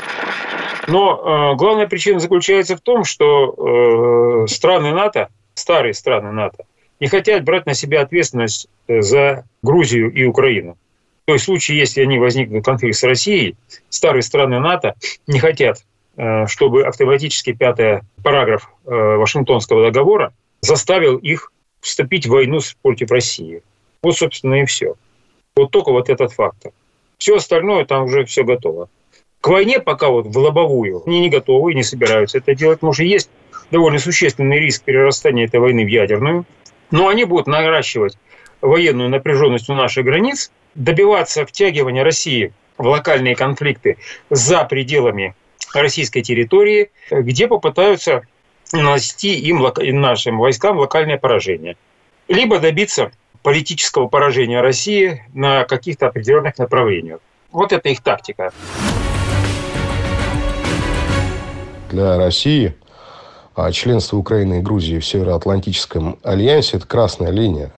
Но 0.89 1.53
э, 1.53 1.57
главная 1.57 1.87
причина 1.87 2.21
заключается 2.21 2.77
в 2.77 2.81
том, 2.81 3.05
что 3.05 4.45
э, 4.45 4.47
страны 4.47 4.93
НАТО, 4.93 5.29
старые 5.55 5.95
страны 5.95 6.33
НАТО, 6.33 6.65
не 7.01 7.09
хотят 7.09 7.45
брать 7.45 7.67
на 7.67 7.75
себя 7.75 8.03
ответственность 8.03 8.69
э, 8.89 9.01
за 9.01 9.45
Грузию 9.63 10.13
и 10.13 10.25
Украину. 10.25 10.77
То 11.27 11.33
есть 11.33 11.43
в 11.43 11.47
случае, 11.47 11.79
если 11.79 12.03
они 12.03 12.19
возникнут 12.19 12.65
конфликт 12.65 12.97
с 12.97 13.03
Россией, 13.03 13.57
старые 13.89 14.23
страны 14.23 14.61
НАТО 14.61 14.95
не 15.27 15.41
хотят, 15.41 15.85
э, 16.17 16.47
чтобы 16.47 16.87
автоматически 16.87 17.53
пятый 17.53 18.03
параграф 18.23 18.71
э, 18.85 18.91
Вашингтонского 18.91 19.91
договора 19.91 20.33
заставил 20.61 21.17
их 21.17 21.53
вступить 21.81 22.27
в 22.27 22.31
войну 22.31 22.61
против 22.81 23.11
России. 23.11 23.63
Вот, 24.03 24.17
собственно, 24.17 24.63
и 24.63 24.67
все. 24.67 24.95
Вот 25.57 25.73
только 25.73 25.91
вот 25.91 26.09
этот 26.09 26.33
фактор. 26.33 26.71
Все 27.19 27.37
остальное 27.37 27.85
там 27.85 28.05
уже 28.05 28.25
все 28.25 28.45
готово. 28.45 28.89
К 29.41 29.49
войне 29.49 29.81
пока 29.81 30.11
вот 30.11 30.27
в 30.27 30.39
лобовую 30.39 31.03
они 31.07 31.19
не 31.19 31.29
готовы 31.29 31.73
и 31.73 31.75
не 31.75 31.83
собираются 31.83 32.39
это 32.39 32.55
делать. 32.55 32.83
Может, 32.83 33.05
есть 33.05 33.31
довольно 33.73 33.99
существенный 33.99 34.61
риск 34.61 34.85
перерастания 34.85 35.47
этой 35.47 35.59
войны 35.59 35.85
в 35.85 35.89
ядерную. 35.89 36.45
Но 36.93 37.09
они 37.09 37.25
будут 37.25 37.49
наращивать 37.49 38.17
военную 38.61 39.09
напряженность 39.09 39.69
у 39.69 39.75
наших 39.75 40.05
границ– 40.05 40.53
добиваться 40.77 41.45
втягивания 41.45 42.05
России 42.05 42.53
в 42.79 42.87
локальные 42.87 43.35
конфликты 43.35 43.97
за 44.31 44.65
пределами 44.65 45.35
российской 45.75 46.21
территории, 46.21 46.91
где 47.11 47.49
попытаются 47.49 48.23
нанести 48.73 49.39
им, 49.39 49.67
нашим 50.01 50.39
войскам 50.39 50.79
локальное 50.79 51.19
поражение. 51.19 51.77
Либо 52.29 52.59
добиться 52.59 53.11
политического 53.43 54.09
поражения 54.09 54.61
России 54.61 55.25
на 55.33 55.65
каких-то 55.65 56.09
определенных 56.09 56.59
направлениях. 56.59 57.21
Вот 57.53 57.73
это 57.73 57.89
их 57.89 58.03
тактика. 58.03 58.53
Для 61.91 62.19
России 62.19 62.75
а 63.57 63.73
членство 63.73 64.19
Украины 64.19 64.59
и 64.59 64.61
Грузии 64.61 64.99
в 64.99 65.07
Североатлантическом 65.07 66.19
альянсе– 66.23 66.77
это 66.79 66.87
красная 66.87 67.31
линия. 67.31 67.73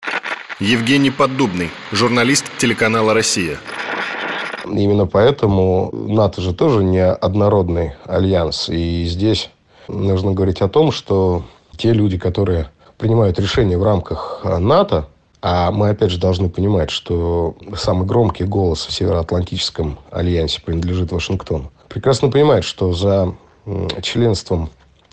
Евгений 0.60 1.12
Поддубный, 1.12 1.70
журналист 1.92 2.44
телеканала 2.58 3.14
«Россия». 3.14 3.58
Именно 4.64 5.06
поэтому 5.06 5.90
НАТО 5.92 6.40
же 6.42 6.52
тоже 6.52 6.82
не 6.82 7.06
однородный 7.06 7.92
альянс. 8.04 8.68
И 8.68 9.04
здесь 9.04 9.50
нужно 9.86 10.32
говорить 10.32 10.60
о 10.60 10.68
том, 10.68 10.90
что 10.90 11.44
те 11.76 11.92
люди, 11.92 12.18
которые 12.18 12.70
принимают 12.96 13.38
решения 13.38 13.78
в 13.78 13.84
рамках 13.84 14.40
НАТО, 14.42 15.06
а 15.40 15.70
мы 15.70 15.90
опять 15.90 16.10
же 16.10 16.18
должны 16.18 16.50
понимать, 16.50 16.90
что 16.90 17.54
самый 17.76 18.04
громкий 18.04 18.42
голос 18.42 18.84
в 18.84 18.92
Североатлантическом 18.92 19.96
альянсе 20.10 20.60
принадлежит 20.60 21.12
Вашингтону, 21.12 21.70
прекрасно 21.88 22.30
понимают, 22.30 22.64
что 22.64 22.92
за 22.92 23.32
членством 24.02 24.70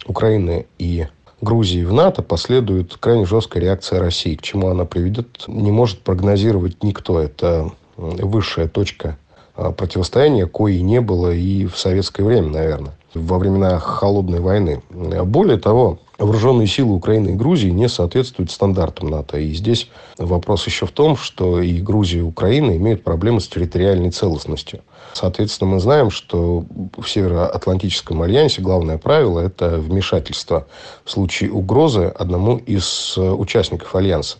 Украины 0.07 0.65
и 0.79 1.05
Грузии 1.45 1.83
в 1.83 1.93
НАТО 1.93 2.23
последует 2.23 2.97
крайне 2.99 3.25
жесткая 3.25 3.61
реакция 3.61 3.99
России. 3.99 4.35
К 4.35 4.41
чему 4.41 4.69
она 4.69 4.83
приведет, 4.83 5.45
не 5.47 5.71
может 5.71 5.99
прогнозировать 5.99 6.83
никто. 6.83 7.19
Это 7.21 7.71
высшая 7.95 8.67
точка 8.67 9.17
а, 9.55 9.71
противостояния, 9.71 10.47
кои 10.47 10.79
не 10.79 10.99
было 11.01 11.31
и 11.31 11.67
в 11.67 11.77
советское 11.77 12.23
время, 12.23 12.49
наверное, 12.49 12.93
во 13.13 13.37
времена 13.37 13.77
Холодной 13.79 14.39
войны. 14.39 14.81
Более 14.89 15.57
того, 15.57 15.99
вооруженные 16.17 16.67
силы 16.67 16.95
Украины 16.95 17.29
и 17.29 17.33
Грузии 17.33 17.69
не 17.69 17.89
соответствуют 17.89 18.51
стандартам 18.51 19.09
НАТО. 19.09 19.37
И 19.37 19.53
здесь 19.53 19.89
вопрос 20.17 20.65
еще 20.65 20.85
в 20.85 20.91
том, 20.91 21.17
что 21.17 21.61
и 21.61 21.79
Грузия, 21.79 22.19
и 22.19 22.23
Украина 22.23 22.75
имеют 22.77 23.03
проблемы 23.03 23.41
с 23.41 23.47
территориальной 23.47 24.11
целостностью. 24.11 24.81
Соответственно, 25.13 25.71
мы 25.71 25.79
знаем, 25.79 26.09
что 26.11 26.65
в 26.97 27.07
Североатлантическом 27.07 28.21
альянсе 28.21 28.61
главное 28.61 28.97
правило– 28.97 29.39
это 29.41 29.77
вмешательство 29.77 30.67
в 31.03 31.11
случае 31.11 31.51
угрозы 31.51 32.05
одному 32.05 32.57
из 32.57 33.17
участников 33.17 33.95
альянса. 33.95 34.37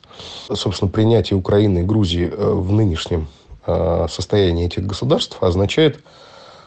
Собственно, 0.54 0.92
принятие 0.92 1.38
Украины 1.38 1.80
и 1.80 1.84
Грузии 1.84 2.30
э, 2.32 2.52
в 2.54 2.72
нынешнем 2.72 3.28
э, 3.66 4.08
состоянии 4.10 4.66
этих 4.66 4.86
государств 4.86 5.38
означает 5.42 6.00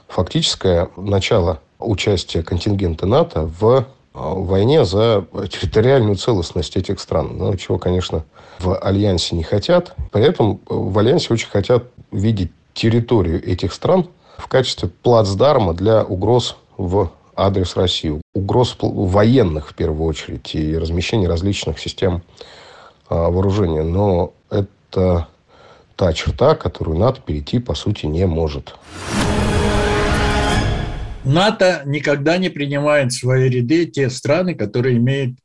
фактическое 0.08 0.88
начало 0.96 1.60
участия 1.78 2.42
контингента 2.42 3.06
НАТО 3.06 3.50
в 3.60 3.86
а, 4.18 4.34
войне 4.34 4.84
за 4.84 5.26
территориальную 5.48 6.16
целостность 6.16 6.76
этих 6.76 6.98
стран. 6.98 7.36
Ну, 7.36 7.56
чего, 7.56 7.78
конечно, 7.78 8.24
в 8.58 8.76
Альянсе 8.76 9.36
не 9.36 9.44
хотят. 9.44 9.94
Поэтому 10.10 10.60
в 10.66 10.98
Альянсе 10.98 11.32
очень 11.32 11.48
хотят 11.48 11.84
видеть 12.10 12.50
территорию 12.74 13.44
этих 13.44 13.72
стран 13.72 14.08
в 14.36 14.48
качестве 14.48 14.88
плацдарма 14.88 15.72
для 15.72 16.04
угроз 16.04 16.56
в 16.76 17.10
адрес 17.36 17.76
России. 17.76 18.20
Угроз 18.34 18.76
военных, 18.80 19.68
в 19.68 19.74
первую 19.74 20.08
очередь, 20.08 20.54
и 20.54 20.76
размещения 20.76 21.28
различных 21.28 21.78
систем 21.78 22.22
а, 23.08 23.30
вооружения. 23.30 23.84
Но 23.84 24.32
это 24.50 25.28
та 25.94 26.12
черта, 26.12 26.56
которую 26.56 26.98
НАТО 26.98 27.20
перейти, 27.24 27.60
по 27.60 27.74
сути, 27.74 28.06
не 28.06 28.26
может. 28.26 28.74
НАТО 31.28 31.82
никогда 31.84 32.38
не 32.38 32.48
принимает 32.48 33.12
в 33.12 33.18
свои 33.18 33.48
ряды 33.48 33.86
те 33.86 34.10
страны, 34.10 34.54
которые 34.54 34.96
имеют 34.96 35.38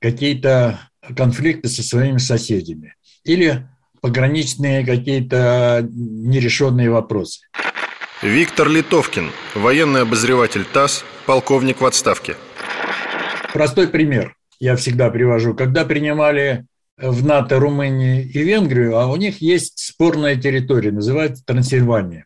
какие-то 0.00 0.80
конфликты 1.16 1.68
со 1.68 1.82
своими 1.82 2.18
соседями 2.18 2.94
или 3.24 3.68
пограничные 4.00 4.84
какие-то 4.84 5.86
нерешенные 5.90 6.90
вопросы. 6.90 7.40
Виктор 8.22 8.68
Литовкин, 8.68 9.30
военный 9.54 10.02
обозреватель 10.02 10.64
ТАСС, 10.64 11.04
полковник 11.26 11.80
в 11.80 11.86
отставке. 11.86 12.36
Простой 13.52 13.88
пример 13.88 14.34
я 14.60 14.76
всегда 14.76 15.10
привожу. 15.10 15.54
Когда 15.54 15.84
принимали 15.84 16.66
в 16.96 17.24
НАТО 17.24 17.58
Румынию 17.58 18.22
и 18.24 18.38
Венгрию, 18.42 18.96
а 18.96 19.06
у 19.06 19.16
них 19.16 19.40
есть 19.42 19.78
спорная 19.78 20.36
территория, 20.36 20.92
называется 20.92 21.44
Трансильвания. 21.44 22.25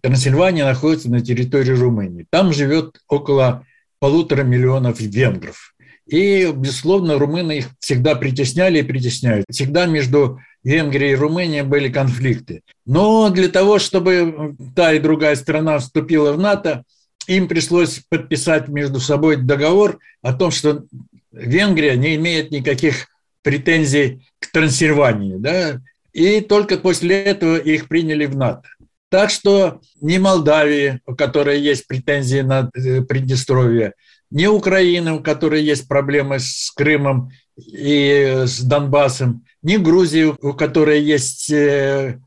Трансильвания 0.00 0.64
находится 0.64 1.10
на 1.10 1.20
территории 1.20 1.72
Румынии. 1.72 2.26
Там 2.30 2.52
живет 2.52 3.00
около 3.08 3.64
полутора 3.98 4.42
миллионов 4.42 5.00
венгров. 5.00 5.74
И, 6.06 6.52
безусловно, 6.54 7.18
румыны 7.18 7.58
их 7.58 7.70
всегда 7.80 8.14
притесняли 8.14 8.78
и 8.78 8.82
притесняют. 8.82 9.46
Всегда 9.50 9.86
между 9.86 10.38
Венгрией 10.62 11.12
и 11.12 11.16
Румынией 11.16 11.62
были 11.62 11.88
конфликты. 11.88 12.62
Но 12.84 13.30
для 13.30 13.48
того, 13.48 13.78
чтобы 13.78 14.56
та 14.74 14.92
и 14.92 15.00
другая 15.00 15.34
страна 15.34 15.78
вступила 15.78 16.32
в 16.32 16.38
НАТО, 16.38 16.84
им 17.26 17.48
пришлось 17.48 18.02
подписать 18.08 18.68
между 18.68 19.00
собой 19.00 19.36
договор 19.36 19.98
о 20.22 20.32
том, 20.32 20.52
что 20.52 20.84
Венгрия 21.32 21.96
не 21.96 22.14
имеет 22.14 22.52
никаких 22.52 23.08
претензий 23.42 24.26
к 24.38 24.50
Трансильвании. 24.52 25.36
Да? 25.36 25.80
И 26.12 26.40
только 26.40 26.78
после 26.78 27.22
этого 27.22 27.56
их 27.56 27.88
приняли 27.88 28.26
в 28.26 28.36
НАТО. 28.36 28.68
Так 29.08 29.30
что 29.30 29.80
ни 30.00 30.18
Молдавии, 30.18 31.00
у 31.06 31.14
которой 31.14 31.60
есть 31.60 31.86
претензии 31.86 32.40
на 32.40 32.70
э, 32.74 33.02
Приднестровье, 33.02 33.92
ни 34.30 34.46
Украины, 34.46 35.12
у 35.12 35.20
которой 35.20 35.62
есть 35.62 35.86
проблемы 35.86 36.40
с 36.40 36.72
Крымом 36.74 37.30
и 37.56 38.42
с 38.44 38.60
Донбассом, 38.62 39.44
ни 39.62 39.76
Грузии, 39.76 40.34
у 40.40 40.52
которой 40.54 41.02
есть 41.02 41.50
э, 41.50 42.18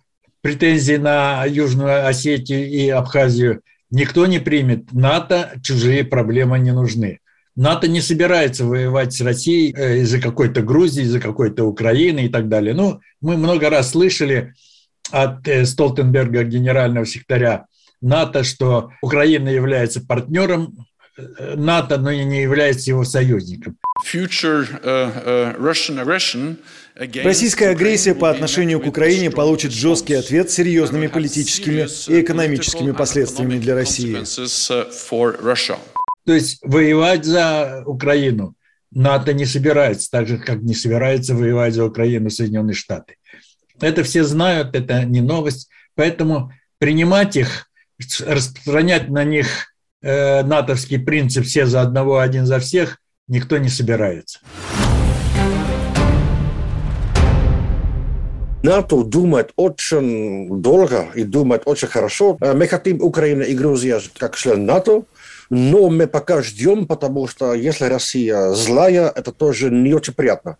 претензии 0.41 0.95
на 0.95 1.45
Южную 1.45 2.07
Осетию 2.07 2.67
и 2.67 2.87
Абхазию, 2.89 3.61
никто 3.91 4.25
не 4.25 4.39
примет. 4.39 4.93
НАТО 4.93 5.51
чужие 5.61 6.05
проблемы 6.05 6.59
не 6.59 6.71
нужны. 6.71 7.19
НАТО 7.55 7.89
не 7.89 7.99
собирается 7.99 8.65
воевать 8.65 9.13
с 9.13 9.19
Россией 9.19 9.73
э, 9.75 9.97
из-за 9.99 10.21
какой-то 10.21 10.61
Грузии, 10.61 11.03
из-за 11.03 11.19
какой-то 11.19 11.65
Украины 11.65 12.25
и 12.25 12.29
так 12.29 12.47
далее. 12.47 12.73
Ну, 12.73 13.01
мы 13.19 13.35
много 13.35 13.69
раз 13.69 13.91
слышали, 13.91 14.53
от 15.11 15.47
э, 15.47 15.65
Столтенберга, 15.65 16.43
генерального 16.43 17.05
секретаря 17.05 17.65
НАТО, 18.01 18.43
что 18.43 18.91
Украина 19.01 19.49
является 19.49 20.01
партнером 20.01 20.85
э, 21.17 21.55
НАТО, 21.55 21.97
но 21.97 22.11
и 22.11 22.23
не 22.23 22.41
является 22.41 22.91
его 22.91 23.03
союзником. 23.03 23.77
Uh, 24.05 25.55
Российская 27.23 27.69
агрессия 27.69 28.15
по 28.15 28.29
отношению 28.29 28.79
к 28.79 28.87
Украине 28.87 29.29
получит 29.29 29.71
жесткий 29.71 30.13
ответ 30.13 30.49
с 30.49 30.53
серьезными 30.53 31.07
политическими 31.07 31.87
и 32.11 32.21
экономическими 32.21 32.91
последствиями 32.91 33.57
для 33.57 33.75
России. 33.75 34.17
То 36.25 36.33
есть 36.33 36.59
воевать 36.63 37.25
за 37.25 37.83
Украину 37.85 38.55
НАТО 38.91 39.33
не 39.33 39.45
собирается, 39.45 40.09
так 40.11 40.27
же, 40.27 40.37
как 40.37 40.61
не 40.61 40.75
собирается 40.75 41.35
воевать 41.35 41.73
за 41.73 41.85
Украину 41.85 42.29
Соединенные 42.29 42.75
Штаты. 42.75 43.15
Это 43.81 44.03
все 44.03 44.23
знают, 44.23 44.75
это 44.75 45.03
не 45.03 45.21
новость. 45.21 45.69
Поэтому 45.95 46.51
принимать 46.77 47.35
их, 47.35 47.67
распространять 48.25 49.09
на 49.09 49.23
них 49.23 49.73
э, 50.01 50.43
натовский 50.43 50.99
принцип 50.99 51.45
«все 51.45 51.65
за 51.65 51.81
одного, 51.81 52.19
один 52.19 52.45
за 52.45 52.59
всех» 52.59 52.99
никто 53.27 53.57
не 53.57 53.69
собирается. 53.69 54.39
НАТО 58.61 59.03
думает 59.03 59.51
очень 59.55 60.61
долго 60.61 61.07
и 61.15 61.23
думает 61.23 61.61
очень 61.65 61.87
хорошо. 61.87 62.37
Э, 62.41 62.53
мы 62.53 62.67
хотим 62.67 63.01
Украина 63.01 63.43
и 63.43 63.55
Грузия 63.55 64.01
как 64.17 64.35
член 64.35 64.65
НАТО, 64.65 65.03
но 65.49 65.89
мы 65.89 66.07
пока 66.07 66.41
ждем, 66.41 66.85
потому 66.85 67.27
что 67.27 67.53
если 67.53 67.85
Россия 67.85 68.51
злая, 68.51 69.11
это 69.15 69.31
тоже 69.31 69.69
не 69.69 69.93
очень 69.93 70.13
приятно. 70.13 70.57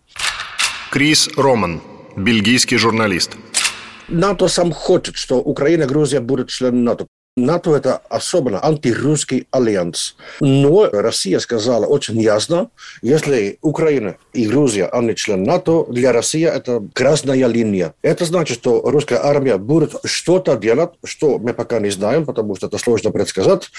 Крис 0.90 1.28
Роман, 1.36 1.82
бельгийский 2.16 2.78
журналист. 2.78 3.32
НАТО 4.08 4.48
сам 4.48 4.72
хочет, 4.72 5.16
что 5.16 5.36
Украина 5.36 5.84
и 5.84 5.86
Грузия 5.86 6.20
будут 6.20 6.48
членами 6.50 6.82
НАТО. 6.82 7.06
НАТО– 7.36 7.74
это 7.76 8.02
особенно 8.08 8.64
антирусский 8.64 9.46
альянс. 9.52 10.16
Но 10.40 10.90
Россия 10.90 11.38
сказала 11.38 11.86
очень 11.86 12.20
ясно, 12.20 12.70
если 13.02 13.58
Украина 13.62 14.16
и 14.32 14.46
Грузия, 14.46 14.86
они 14.86 15.14
член 15.14 15.44
НАТО, 15.44 15.86
для 15.88 16.12
России 16.12 16.44
это 16.44 16.82
красная 16.92 17.46
линия. 17.46 17.94
Это 18.02 18.24
значит, 18.24 18.58
что 18.58 18.80
русская 18.82 19.20
армия 19.22 19.58
будет 19.58 19.94
что-то 20.04 20.56
делать, 20.56 20.90
что 21.04 21.38
мы 21.38 21.54
пока 21.54 21.78
не 21.78 21.90
знаем, 21.90 22.26
потому 22.26 22.56
что 22.56 22.66
это 22.66 22.78
сложно 22.78 23.12
предсказать. 23.12 23.70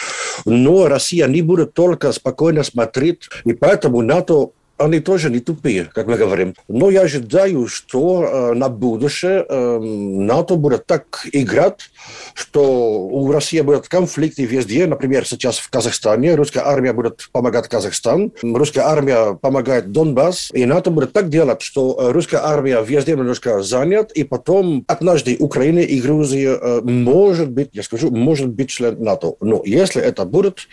Но 0.45 0.87
Россия 0.87 1.27
не 1.27 1.41
будет 1.41 1.73
только 1.73 2.13
спокойно 2.13 2.63
смотреть, 2.63 3.29
и 3.43 3.53
поэтому 3.53 4.01
НАТО 4.01 4.51
они 4.83 4.99
тоже 4.99 5.29
не 5.29 5.39
тупые, 5.39 5.85
как 5.93 6.07
мы 6.07 6.17
говорим. 6.17 6.55
Но 6.67 6.89
я 6.89 7.01
ожидаю, 7.01 7.67
что 7.67 8.23
э, 8.23 8.53
на 8.53 8.69
будущее 8.69 9.45
э, 9.47 9.79
НАТО 9.79 10.55
будет 10.55 10.85
так 10.85 11.25
играть, 11.31 11.89
что 12.33 13.01
у 13.01 13.31
России 13.31 13.61
будут 13.61 13.87
конфликты 13.87 14.45
везде. 14.45 14.85
Например, 14.87 15.25
сейчас 15.25 15.57
в 15.57 15.69
Казахстане 15.69 16.35
русская 16.35 16.63
армия 16.65 16.93
будет 16.93 17.29
помогать 17.31 17.67
Казахстан, 17.67 18.31
русская 18.41 18.81
армия 18.81 19.33
помогает 19.33 19.91
Донбасс, 19.91 20.49
и 20.53 20.65
НАТО 20.65 20.91
будет 20.91 21.13
так 21.13 21.29
делать, 21.29 21.61
что 21.61 22.11
русская 22.11 22.41
армия 22.43 22.81
везде 22.81 23.15
немножко 23.15 23.61
занят, 23.61 24.11
и 24.11 24.23
потом 24.23 24.83
однажды 24.87 25.35
Украина 25.39 25.79
и 25.79 25.99
Грузия 26.01 26.57
э, 26.61 26.81
может 26.81 27.51
быть, 27.51 27.69
я 27.73 27.83
скажу, 27.83 28.11
может 28.11 28.49
быть 28.49 28.69
член 28.69 29.01
НАТО. 29.03 29.35
Но 29.41 29.61
если 29.65 30.01
это 30.01 30.25
будет, 30.25 30.67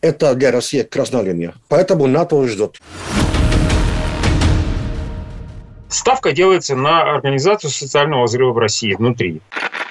это 0.00 0.34
для 0.34 0.50
России 0.50 0.82
красная 0.82 1.22
линия. 1.22 1.54
Поэтому 1.68 2.06
НАТО 2.06 2.46
ждет. 2.46 2.80
Ставка 5.92 6.32
делается 6.32 6.74
на 6.74 7.02
организацию 7.02 7.70
социального 7.70 8.24
взрыва 8.24 8.52
в 8.52 8.58
России 8.58 8.94
внутри. 8.94 9.42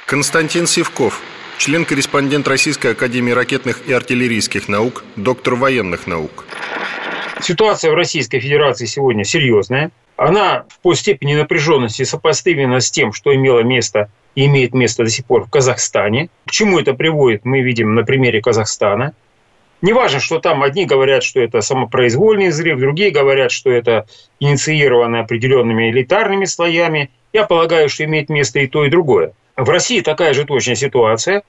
Константин 0.08 0.66
Сивков, 0.66 1.22
член-корреспондент 1.60 2.48
Российской 2.48 2.94
Академии 2.94 3.32
ракетных 3.32 3.88
и 3.88 3.94
артиллерийских 3.94 4.68
наук, 4.68 5.04
доктор 5.16 5.54
военных 5.54 6.08
наук. 6.08 6.46
Ситуация 7.40 7.92
в 7.92 7.94
Российской 7.94 8.40
Федерации 8.40 8.86
сегодня 8.86 9.24
серьезная. 9.24 9.92
Она 10.18 10.66
по 10.82 10.96
степени 10.96 11.36
напряженности 11.36 12.02
сопоставима 12.02 12.80
с 12.80 12.90
тем, 12.90 13.14
что 13.14 13.34
имело 13.36 13.60
место 13.60 14.10
и 14.34 14.48
имеет 14.48 14.74
место 14.74 15.04
до 15.04 15.10
сих 15.12 15.26
пор 15.26 15.46
в 15.46 15.52
Казахстане. 15.52 16.30
К 16.48 16.52
чему 16.52 16.80
это 16.80 16.96
приводит, 16.96 17.46
мы 17.46 17.62
видим 17.62 17.94
на 17.94 18.04
примере 18.04 18.42
Казахстана. 18.42 19.14
Неважно, 19.82 20.20
что 20.20 20.40
там 20.40 20.62
одни 20.62 20.86
говорят, 20.86 21.24
что 21.24 21.40
это 21.40 21.62
самопроизвольный 21.62 22.50
взрыв, 22.50 22.80
другие 22.80 23.10
говорят, 23.10 23.52
что 23.52 23.72
это 23.72 24.06
инициировано 24.40 25.22
определенными 25.22 25.90
элитарными 25.90 26.46
слоями. 26.46 27.10
Я 27.34 27.46
полагаю, 27.46 27.90
что 27.90 28.04
имеет 28.06 28.30
место 28.30 28.60
и 28.60 28.68
то, 28.68 28.86
и 28.86 28.90
другое. 28.90 29.34
В 29.58 29.68
России 29.70 30.02
такая 30.02 30.34
же 30.34 30.46
точная 30.46 30.76
ситуация. 30.76 31.44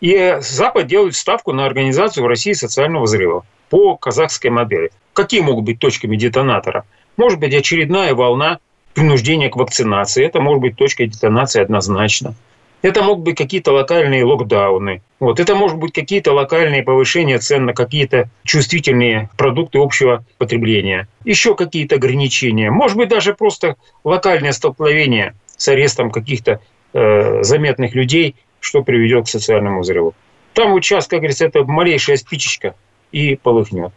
И 0.00 0.36
Запад 0.40 0.86
делает 0.88 1.14
ставку 1.14 1.52
на 1.52 1.64
организацию 1.64 2.24
в 2.24 2.26
России 2.26 2.52
социального 2.52 3.04
взрыва 3.04 3.46
по 3.70 3.96
казахской 3.96 4.50
модели. 4.50 4.90
Какие 5.12 5.40
могут 5.40 5.64
быть 5.64 5.78
точками 5.78 6.16
детонатора? 6.16 6.84
Может 7.16 7.38
быть 7.38 7.54
очередная 7.54 8.14
волна 8.14 8.58
принуждения 8.94 9.48
к 9.48 9.56
вакцинации. 9.56 10.24
Это 10.24 10.40
может 10.40 10.60
быть 10.60 10.76
точкой 10.76 11.06
детонации 11.06 11.62
однозначно. 11.62 12.34
Это 12.82 13.02
могут 13.02 13.24
быть 13.24 13.36
какие-то 13.36 13.72
локальные 13.72 14.24
локдауны. 14.24 15.02
Вот. 15.18 15.40
Это 15.40 15.54
может 15.54 15.78
быть 15.78 15.92
какие-то 15.92 16.32
локальные 16.32 16.82
повышения 16.82 17.38
цен 17.38 17.64
на 17.64 17.72
какие-то 17.72 18.28
чувствительные 18.44 19.30
продукты 19.36 19.78
общего 19.78 20.24
потребления. 20.38 21.08
Еще 21.24 21.54
какие-то 21.54 21.96
ограничения. 21.96 22.70
Может 22.70 22.96
быть, 22.96 23.08
даже 23.08 23.34
просто 23.34 23.76
локальное 24.04 24.52
столкновение 24.52 25.34
с 25.56 25.68
арестом 25.68 26.10
каких-то 26.10 26.60
э, 26.92 27.42
заметных 27.42 27.94
людей, 27.94 28.36
что 28.60 28.82
приведет 28.82 29.24
к 29.26 29.28
социальному 29.28 29.80
взрыву. 29.80 30.14
Там 30.52 30.72
вот 30.72 30.84
сейчас, 30.84 31.06
как 31.06 31.20
говорится, 31.20 31.46
это 31.46 31.64
малейшая 31.64 32.16
спичечка 32.16 32.74
и 33.10 33.36
полыхнет. 33.36 33.92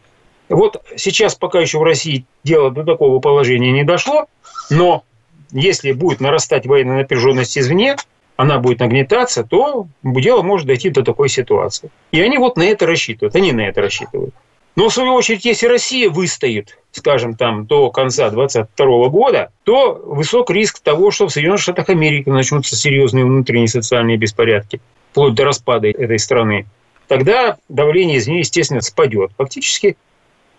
Вот 0.49 0.83
сейчас 0.95 1.35
пока 1.35 1.59
еще 1.59 1.77
в 1.77 1.83
России 1.83 2.25
дело 2.43 2.71
до 2.71 2.83
такого 2.83 3.19
положения 3.19 3.71
не 3.71 3.83
дошло, 3.83 4.25
но 4.69 5.03
если 5.51 5.91
будет 5.91 6.19
нарастать 6.19 6.65
военная 6.65 6.99
напряженность 6.99 7.57
извне, 7.57 7.95
она 8.39 8.57
будет 8.59 8.79
нагнетаться, 8.79 9.43
то 9.43 9.87
дело 10.01 10.43
может 10.43 10.65
дойти 10.65 10.89
до 10.89 11.03
такой 11.03 11.27
ситуации. 11.27 11.91
И 12.13 12.21
они 12.21 12.37
вот 12.37 12.55
на 12.55 12.63
это 12.63 12.85
рассчитывают, 12.85 13.35
они 13.35 13.51
на 13.51 13.67
это 13.67 13.81
рассчитывают. 13.81 14.33
Но, 14.77 14.87
в 14.87 14.93
свою 14.93 15.13
очередь, 15.13 15.43
если 15.43 15.67
Россия 15.67 16.09
выстоит, 16.09 16.79
скажем, 16.93 17.35
там, 17.35 17.65
до 17.65 17.91
конца 17.91 18.29
2022 18.29 19.09
года, 19.09 19.51
то 19.65 20.01
высок 20.05 20.51
риск 20.51 20.79
того, 20.79 21.11
что 21.11 21.27
в 21.27 21.33
Соединенных 21.33 21.59
Штатах 21.59 21.89
Америки 21.89 22.29
начнутся 22.29 22.77
серьезные 22.77 23.25
внутренние 23.25 23.67
социальные 23.67 24.15
беспорядки, 24.15 24.79
вплоть 25.11 25.35
до 25.35 25.43
распада 25.43 25.89
этой 25.89 26.17
страны. 26.17 26.65
Тогда 27.09 27.57
давление 27.67 28.19
извне, 28.19 28.39
естественно, 28.39 28.79
спадет. 28.79 29.31
Фактически 29.37 29.97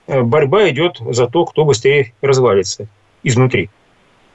э, 0.06 0.20
борьба 0.20 0.68
идет 0.68 0.98
за 1.00 1.28
то, 1.28 1.46
кто 1.46 1.64
быстрее 1.64 2.12
развалится 2.20 2.88
изнутри. 3.22 3.70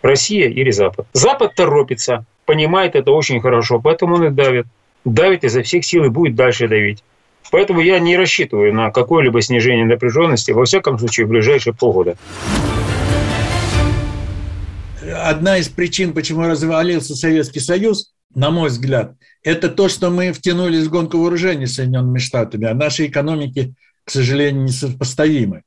Россия 0.02 0.50
или 0.50 0.72
Запад. 0.72 1.06
Запад 1.14 1.54
торопится, 1.54 2.26
понимает 2.46 2.96
это 2.96 3.12
очень 3.12 3.42
хорошо, 3.42 3.80
поэтому 3.80 4.16
он 4.16 4.26
и 4.26 4.30
давит. 4.30 4.68
Давит 5.04 5.44
изо 5.44 5.62
всех 5.62 5.86
сил 5.86 6.06
и 6.06 6.10
будет 6.10 6.36
дальше 6.36 6.68
давить. 6.68 7.04
Поэтому 7.52 7.80
я 7.80 8.00
не 8.00 8.18
рассчитываю 8.18 8.74
на 8.74 8.92
какое-либо 8.92 9.42
снижение 9.42 9.86
напряженности, 9.86 10.52
во 10.52 10.66
всяком 10.66 10.98
случае, 10.98 11.28
в 11.28 11.30
ближайшие 11.30 11.74
полгода. 11.74 12.18
Одна 15.24 15.60
из 15.60 15.70
причин, 15.70 16.14
почему 16.14 16.48
развалился 16.48 17.16
Советский 17.16 17.60
Союз, 17.60 18.12
на 18.34 18.50
мой 18.50 18.70
взгляд, 18.70 19.14
это 19.44 19.70
то, 19.70 19.88
что 19.88 20.10
мы 20.10 20.34
втянулись 20.34 20.86
в 20.86 20.90
гонку 20.90 21.20
вооружений 21.20 21.68
с 21.68 21.76
Соединенными 21.76 22.18
Штатами, 22.18 22.66
а 22.68 22.74
наши 22.74 23.06
экономики, 23.06 23.76
к 24.04 24.10
сожалению, 24.10 24.64
несопоставимы. 24.64 25.62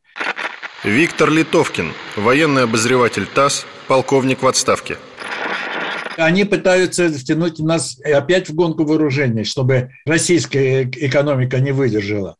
Виктор 0.82 1.30
Литовкин, 1.30 1.92
военный 2.16 2.64
обозреватель 2.64 3.26
ТАСС, 3.26 3.64
полковник 3.86 4.42
в 4.42 4.46
отставке– 4.46 4.96
они 6.18 6.44
пытаются 6.44 7.08
втянуть 7.10 7.58
нас 7.60 7.98
опять 8.04 8.48
в 8.48 8.54
гонку 8.54 8.84
вооружений, 8.84 9.44
чтобы 9.44 9.90
российская 10.04 10.84
экономика 10.84 11.60
не 11.60 11.72
выдержала. 11.72 12.36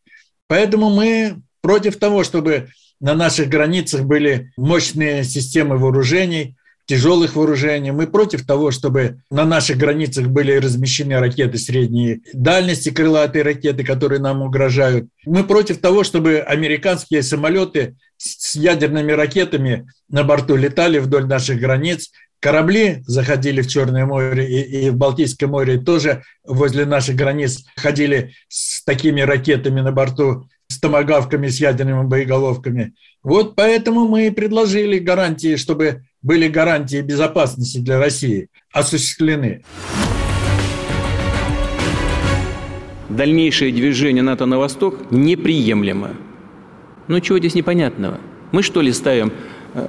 Поэтому 0.48 0.90
мы 0.90 1.40
против 1.60 1.96
того, 1.96 2.24
чтобы 2.24 2.68
на 3.00 3.14
наших 3.14 3.48
границах 3.48 4.02
были 4.02 4.50
мощные 4.56 5.22
системы 5.22 5.76
вооружений, 5.78 6.56
тяжелых 6.86 7.36
вооружений. 7.36 7.90
Мы 7.90 8.06
против 8.06 8.46
того, 8.46 8.70
чтобы 8.70 9.20
на 9.30 9.44
наших 9.44 9.76
границах 9.76 10.26
были 10.28 10.52
размещены 10.52 11.20
ракеты 11.20 11.58
средней 11.58 12.22
дальности, 12.32 12.90
крылатые 12.90 13.42
ракеты, 13.42 13.84
которые 13.84 14.20
нам 14.20 14.42
угрожают. 14.42 15.06
Мы 15.26 15.44
против 15.44 15.78
того, 15.78 16.02
чтобы 16.02 16.38
американские 16.38 17.22
самолеты 17.22 17.96
с 18.16 18.56
ядерными 18.56 19.12
ракетами 19.12 19.86
на 20.08 20.24
борту 20.24 20.56
летали 20.56 20.98
вдоль 20.98 21.26
наших 21.26 21.60
границ, 21.60 22.10
корабли 22.40 23.02
заходили 23.06 23.62
в 23.62 23.68
Черное 23.68 24.06
море 24.06 24.46
и, 24.48 24.86
и 24.86 24.90
в 24.90 24.96
Балтийское 24.96 25.48
море 25.48 25.78
тоже 25.78 26.22
возле 26.44 26.84
наших 26.84 27.16
границ 27.16 27.64
ходили 27.76 28.32
с 28.48 28.84
такими 28.84 29.20
ракетами 29.20 29.80
на 29.80 29.92
борту, 29.92 30.48
с 30.68 30.78
томогавками, 30.78 31.48
с 31.48 31.60
ядерными 31.60 32.06
боеголовками. 32.06 32.94
Вот 33.22 33.56
поэтому 33.56 34.06
мы 34.06 34.28
и 34.28 34.30
предложили 34.30 34.98
гарантии, 34.98 35.56
чтобы 35.56 36.02
были 36.22 36.48
гарантии 36.48 37.00
безопасности 37.00 37.78
для 37.78 37.98
России 37.98 38.48
осуществлены. 38.72 39.62
Дальнейшее 43.08 43.72
движение 43.72 44.22
НАТО 44.22 44.44
на 44.46 44.58
восток 44.58 45.10
неприемлемо. 45.10 46.10
Ну 47.08 47.20
чего 47.20 47.38
здесь 47.38 47.54
непонятного? 47.54 48.20
Мы 48.52 48.62
что 48.62 48.82
ли 48.82 48.92
ставим 48.92 49.32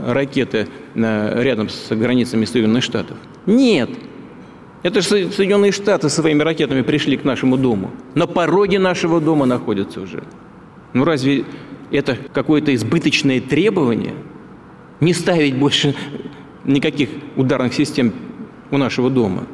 ракеты 0.07 0.67
рядом 0.95 1.69
с 1.69 1.89
границами 1.95 2.45
Соединенных 2.45 2.83
Штатов. 2.83 3.17
Нет. 3.45 3.89
Это 4.83 5.01
же 5.01 5.07
Соединенные 5.07 5.71
Штаты 5.71 6.09
своими 6.09 6.41
ракетами 6.41 6.81
пришли 6.81 7.17
к 7.17 7.23
нашему 7.23 7.57
дому. 7.57 7.91
На 8.15 8.27
пороге 8.27 8.79
нашего 8.79 9.19
дома 9.19 9.45
находятся 9.45 10.01
уже. 10.01 10.23
Ну 10.93 11.03
разве 11.03 11.45
это 11.91 12.17
какое-то 12.33 12.73
избыточное 12.73 13.41
требование? 13.41 14.13
Не 14.99 15.13
ставить 15.13 15.55
больше 15.55 15.95
никаких 16.65 17.09
ударных 17.35 17.73
систем 17.73 18.13
у 18.71 18.77
нашего 18.77 19.09
дома. 19.09 19.47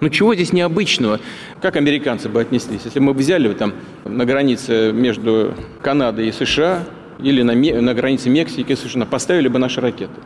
Ну 0.00 0.08
чего 0.08 0.34
здесь 0.34 0.52
необычного? 0.52 1.20
Как 1.62 1.76
американцы 1.76 2.28
бы 2.28 2.40
отнеслись, 2.40 2.82
если 2.84 2.98
мы 2.98 3.12
взяли 3.12 3.52
там 3.54 3.74
на 4.04 4.24
границе 4.24 4.92
между 4.92 5.54
Канадой 5.82 6.28
и 6.28 6.32
США 6.32 6.84
или 7.18 7.42
на, 7.42 7.54
на 7.54 7.94
границе 7.94 8.30
Мексики 8.30 8.72
и 8.72 8.76
США, 8.76 9.04
поставили 9.06 9.48
бы 9.48 9.58
наши 9.58 9.80
ракеты. 9.80 10.20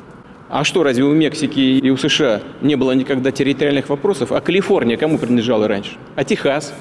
А 0.48 0.64
что, 0.64 0.82
разве 0.82 1.04
у 1.04 1.12
Мексики 1.12 1.60
и 1.60 1.90
у 1.90 1.96
США 1.96 2.40
не 2.62 2.76
было 2.76 2.92
никогда 2.92 3.30
территориальных 3.30 3.88
вопросов? 3.90 4.32
А 4.32 4.40
Калифорния 4.40 4.96
кому 4.96 5.18
принадлежала 5.18 5.68
раньше? 5.68 5.96
А 6.16 6.24
Техас? 6.24 6.72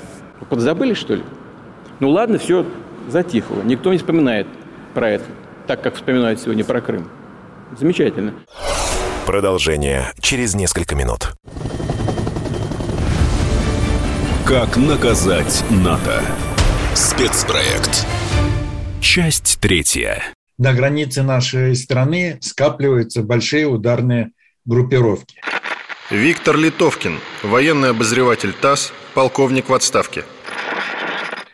Подзабыли, 0.49 0.93
что 0.93 1.15
ли? 1.15 1.23
Ну 1.99 2.09
ладно, 2.09 2.37
все 2.37 2.65
затихло. 3.09 3.61
Никто 3.63 3.91
не 3.91 3.97
вспоминает 3.97 4.47
про 4.93 5.09
это, 5.09 5.25
так 5.65 5.81
как 5.81 5.95
вспоминают 5.95 6.39
сегодня 6.39 6.63
про 6.63 6.79
Крым. 6.79 7.09
Замечательно. 7.77 8.33
Продолжение 9.25 10.13
через 10.21 10.55
несколько 10.55 10.95
минут. 10.95 11.33
Как 14.45 14.77
наказать 14.77 15.65
НАТО? 15.69 16.21
Спецпроект. 16.95 18.07
Часть 18.99 19.59
третья. 19.61 20.23
На 20.57 20.73
границе 20.73 21.21
нашей 21.21 21.75
страны 21.75 22.39
скапливаются 22.41 23.21
большие 23.21 23.67
ударные 23.67 24.31
группировки. 24.65 25.39
Виктор 26.09 26.57
Литовкин, 26.57 27.19
военный 27.43 27.91
обозреватель 27.91 28.53
ТАСС, 28.53 28.91
полковник 29.13 29.69
в 29.69 29.73
отставке. 29.73 30.23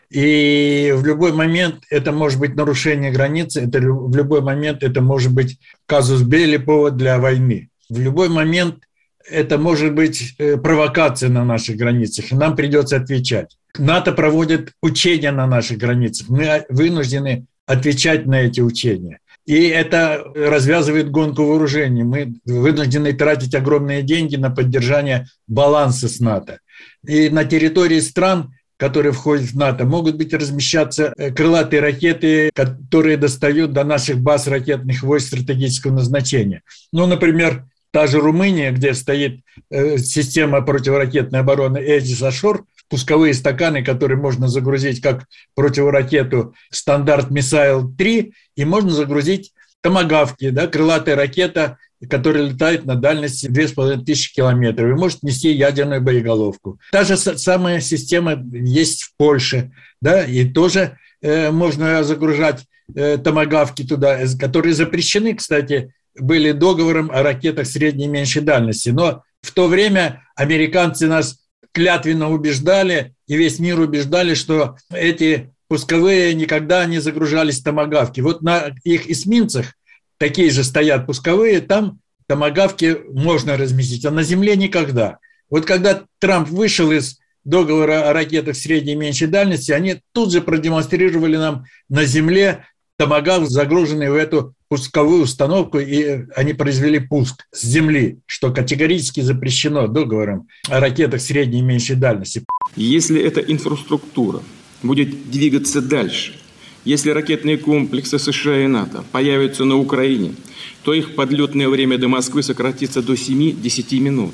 И 0.10 0.94
в 0.96 1.06
любой 1.06 1.34
момент 1.34 1.84
это 1.90 2.12
может 2.12 2.40
быть 2.40 2.56
нарушение 2.56 3.12
границы, 3.12 3.64
это 3.64 3.80
в 3.80 4.16
любой 4.16 4.42
момент 4.42 4.84
это 4.84 5.02
может 5.02 5.34
быть 5.34 5.60
казус 5.86 6.22
белли, 6.22 6.58
повод 6.58 6.96
для 6.96 7.18
войны. 7.18 7.70
В 7.90 8.00
любой 8.00 8.30
момент 8.30 8.84
это 9.30 9.58
может 9.58 9.94
быть 9.94 10.36
э, 10.38 10.58
провокация 10.58 11.30
на 11.30 11.46
наших 11.46 11.78
границах, 11.78 12.32
и 12.32 12.36
нам 12.36 12.56
придется 12.56 12.98
отвечать. 12.98 13.58
НАТО 13.78 14.12
проводит 14.12 14.72
учения 14.82 15.32
на 15.32 15.48
наших 15.48 15.78
границах. 15.78 16.30
Мы 16.30 16.66
вынуждены 16.70 17.46
отвечать 17.66 18.26
на 18.26 18.42
эти 18.42 18.62
учения. 18.62 19.20
И 19.46 19.68
это 19.68 20.24
развязывает 20.36 21.12
гонку 21.12 21.44
вооружений. 21.46 22.04
Мы 22.04 22.36
вынуждены 22.46 23.14
тратить 23.14 23.56
огромные 23.56 24.02
деньги 24.02 24.36
на 24.36 24.50
поддержание 24.50 25.28
баланса 25.48 26.08
с 26.08 26.20
НАТО. 26.20 26.60
И 27.06 27.30
на 27.30 27.44
территории 27.44 28.00
стран, 28.00 28.54
которые 28.78 29.12
входят 29.12 29.50
в 29.50 29.58
НАТО, 29.58 29.86
могут 29.86 30.16
быть 30.16 30.34
размещаться 30.34 31.14
э, 31.18 31.32
крылатые 31.32 31.82
ракеты, 31.82 32.52
которые 32.54 33.18
достают 33.18 33.74
до 33.74 33.84
наших 33.84 34.20
баз 34.20 34.48
ракетных 34.48 35.04
войск 35.04 35.28
стратегического 35.28 35.94
назначения. 35.94 36.62
Ну, 36.92 37.06
например, 37.06 37.66
та 37.94 38.08
же 38.08 38.20
Румыния, 38.20 38.72
где 38.72 38.96
стоит 38.96 39.42
э, 39.70 40.00
система 40.00 40.62
противоракетной 40.64 41.42
обороны 41.42 41.78
«Эдис 41.78 42.24
Ашор», 42.24 42.66
пусковые 42.90 43.36
стаканы, 43.36 43.84
которые 43.84 44.18
можно 44.18 44.48
загрузить 44.48 45.00
как 45.00 45.26
противоракету 45.54 46.56
стандарт 46.72 47.30
Мисайл-3, 47.30 48.32
и 48.56 48.66
можно 48.66 48.90
загрузить 48.90 49.54
томогавки, 49.82 50.50
да, 50.50 50.66
крылатая 50.66 51.16
ракета, 51.16 51.78
которая 52.10 52.48
летает 52.50 52.86
на 52.86 52.96
дальности 52.96 53.46
2500 53.46 54.34
километров 54.34 54.90
и 54.90 55.00
может 55.00 55.22
нести 55.22 55.52
ядерную 55.52 56.02
боеголовку. 56.02 56.80
Та 56.92 57.04
же 57.04 57.16
самая 57.16 57.80
система 57.80 58.44
есть 58.52 59.04
в 59.04 59.16
Польше, 59.18 59.72
да, 60.02 60.24
и 60.24 60.46
тоже 60.46 60.98
э, 61.22 61.52
можно 61.52 62.04
загружать 62.04 62.64
э, 62.96 63.20
томогавки 63.20 63.84
туда, 63.84 64.20
э, 64.20 64.28
которые 64.40 64.74
запрещены, 64.74 65.36
кстати, 65.36 65.94
были 66.15 66.52
договором 66.52 67.12
о 67.12 67.23
ракетах 67.23 67.67
средней 67.67 68.06
и 68.06 68.10
меньшей 68.10 68.41
дальности. 68.41 68.89
Но 68.89 69.23
в 69.41 69.52
то 69.52 69.67
время 69.67 70.23
американцы 70.36 71.08
нас 71.08 71.39
клятвенно 71.71 72.30
убеждали, 72.30 73.15
и 73.28 73.36
весь 73.36 73.60
мир 73.60 73.80
убеждали, 73.80 74.36
что 74.36 74.78
эти 74.91 75.54
пусковые 75.67 76.34
никогда 76.34 76.86
не 76.86 76.99
загружались 76.99 77.60
в 77.60 77.63
томогавки. 77.63 78.21
Вот 78.21 78.41
на 78.41 78.76
их 78.84 79.10
эсминцах 79.10 79.73
такие 80.17 80.52
же 80.52 80.63
стоят 80.63 81.08
пусковые, 81.08 81.62
там 81.62 81.99
томогавки 82.28 82.99
можно 83.12 83.58
разместить, 83.58 84.06
а 84.06 84.12
на 84.12 84.23
Земле 84.23 84.56
никогда. 84.56 85.17
Вот 85.49 85.65
когда 85.65 86.04
Трамп 86.19 86.49
вышел 86.49 86.91
из 86.91 87.19
договора 87.43 88.10
о 88.10 88.13
ракетах 88.13 88.56
средней 88.56 88.93
и 88.93 88.97
меньшей 88.97 89.28
дальности, 89.28 89.71
они 89.71 90.02
тут 90.13 90.32
же 90.32 90.41
продемонстрировали 90.41 91.38
нам 91.38 91.65
на 91.89 92.06
Земле 92.06 92.65
томогавк, 92.98 93.50
загруженный 93.50 94.10
в 94.10 94.16
эту 94.16 94.54
пусковую 94.70 95.24
установку, 95.24 95.80
и 95.80 96.26
они 96.36 96.54
произвели 96.54 97.00
пуск 97.00 97.46
с 97.52 97.64
Земли, 97.64 98.20
что 98.26 98.52
категорически 98.52 99.22
запрещено 99.22 99.88
договором 99.88 100.48
о 100.70 100.80
ракетах 100.80 101.22
средней 101.22 101.60
и 101.60 101.64
меньшей 101.64 101.96
дальности. 101.96 102.44
Если 102.76 103.22
эта 103.22 103.40
инфраструктура 103.40 104.42
будет 104.82 105.30
двигаться 105.30 105.82
дальше, 105.82 106.40
если 106.86 107.12
ракетные 107.12 107.58
комплексы 107.58 108.20
США 108.20 108.66
и 108.66 108.68
НАТО 108.68 109.04
появятся 109.12 109.64
на 109.64 109.78
Украине, 109.78 110.36
то 110.84 110.94
их 110.94 111.16
подлетное 111.16 111.70
время 111.70 111.98
до 111.98 112.08
Москвы 112.08 112.44
сократится 112.44 113.02
до 113.02 113.14
7-10 113.14 114.00
минут, 114.00 114.34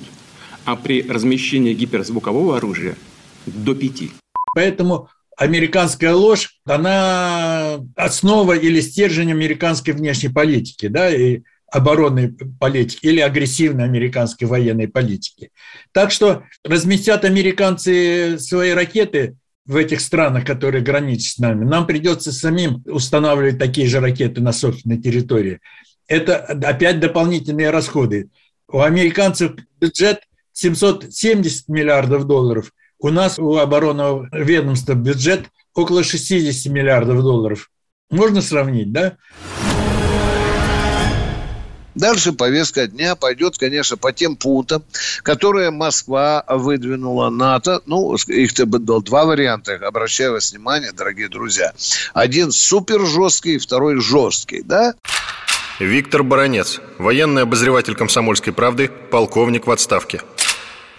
а 0.65 0.75
при 0.75 1.03
размещении 1.03 1.73
гиперзвукового 1.73 2.57
оружия– 2.57 2.95
до 3.45 3.75
5. 3.75 4.11
Поэтому 4.53 5.09
американская 5.39 6.13
ложь, 6.13 6.59
она 6.65 7.79
основа 7.95 8.53
или 8.57 8.81
стержень 8.81 9.31
американской 9.31 9.93
внешней 9.93 10.29
политики, 10.29 10.87
да, 10.87 11.09
и 11.09 11.41
оборонной 11.71 12.35
политики 12.59 13.05
или 13.05 13.21
агрессивной 13.21 13.85
американской 13.85 14.47
военной 14.47 14.89
политики. 14.89 15.51
Так 15.93 16.11
что 16.11 16.43
разместят 16.65 17.23
американцы 17.23 18.37
свои 18.37 18.71
ракеты 18.71 19.37
в 19.65 19.77
этих 19.77 20.01
странах, 20.01 20.45
которые 20.45 20.83
граничат 20.83 21.35
с 21.35 21.37
нами, 21.37 21.63
нам 21.63 21.87
придется 21.87 22.33
самим 22.33 22.83
устанавливать 22.85 23.59
такие 23.59 23.87
же 23.87 23.99
ракеты 23.99 24.41
на 24.41 24.51
собственной 24.51 24.97
территории. 24.97 25.59
Это 26.07 26.37
опять 26.37 26.99
дополнительные 26.99 27.69
расходы. 27.69 28.29
У 28.67 28.81
американцев 28.81 29.53
бюджет 29.79 30.21
770 30.51 31.69
миллиардов 31.69 32.25
долларов, 32.25 32.71
у 32.99 33.09
нас, 33.09 33.39
у 33.39 33.57
оборонного 33.57 34.27
ведомства, 34.31 34.93
бюджет 34.93 35.45
около 35.73 36.03
60 36.03 36.71
миллиардов 36.71 37.21
долларов. 37.21 37.69
Можно 38.09 38.41
сравнить, 38.41 38.91
да? 38.91 39.17
Дальше 41.95 42.31
повестка 42.31 42.87
дня 42.87 43.15
пойдет, 43.15 43.57
конечно, 43.57 43.97
по 43.97 44.13
тем 44.13 44.37
пунктам, 44.37 44.83
которые 45.21 45.69
Москва 45.69 46.45
выдвинула 46.47 47.29
НАТО. 47.29 47.81
Ну, 47.85 48.15
их 48.15 48.53
было 48.67 49.01
два 49.01 49.25
варианта, 49.25 49.75
обращаю 49.75 50.33
вас 50.33 50.51
внимание, 50.51 50.91
дорогие 50.93 51.27
друзья. 51.27 51.73
Один 52.13 52.51
супер 52.51 53.05
жесткий, 53.05 53.57
второй 53.57 53.99
жесткий, 53.99 54.61
да? 54.61 54.93
Виктор 55.79 56.23
Баранец, 56.23 56.79
военный 56.97 57.43
обозреватель 57.43 57.95
«Комсомольской 57.95 58.53
правды», 58.53 58.89
полковник 58.89 59.67
в 59.67 59.71
отставке 59.71 60.21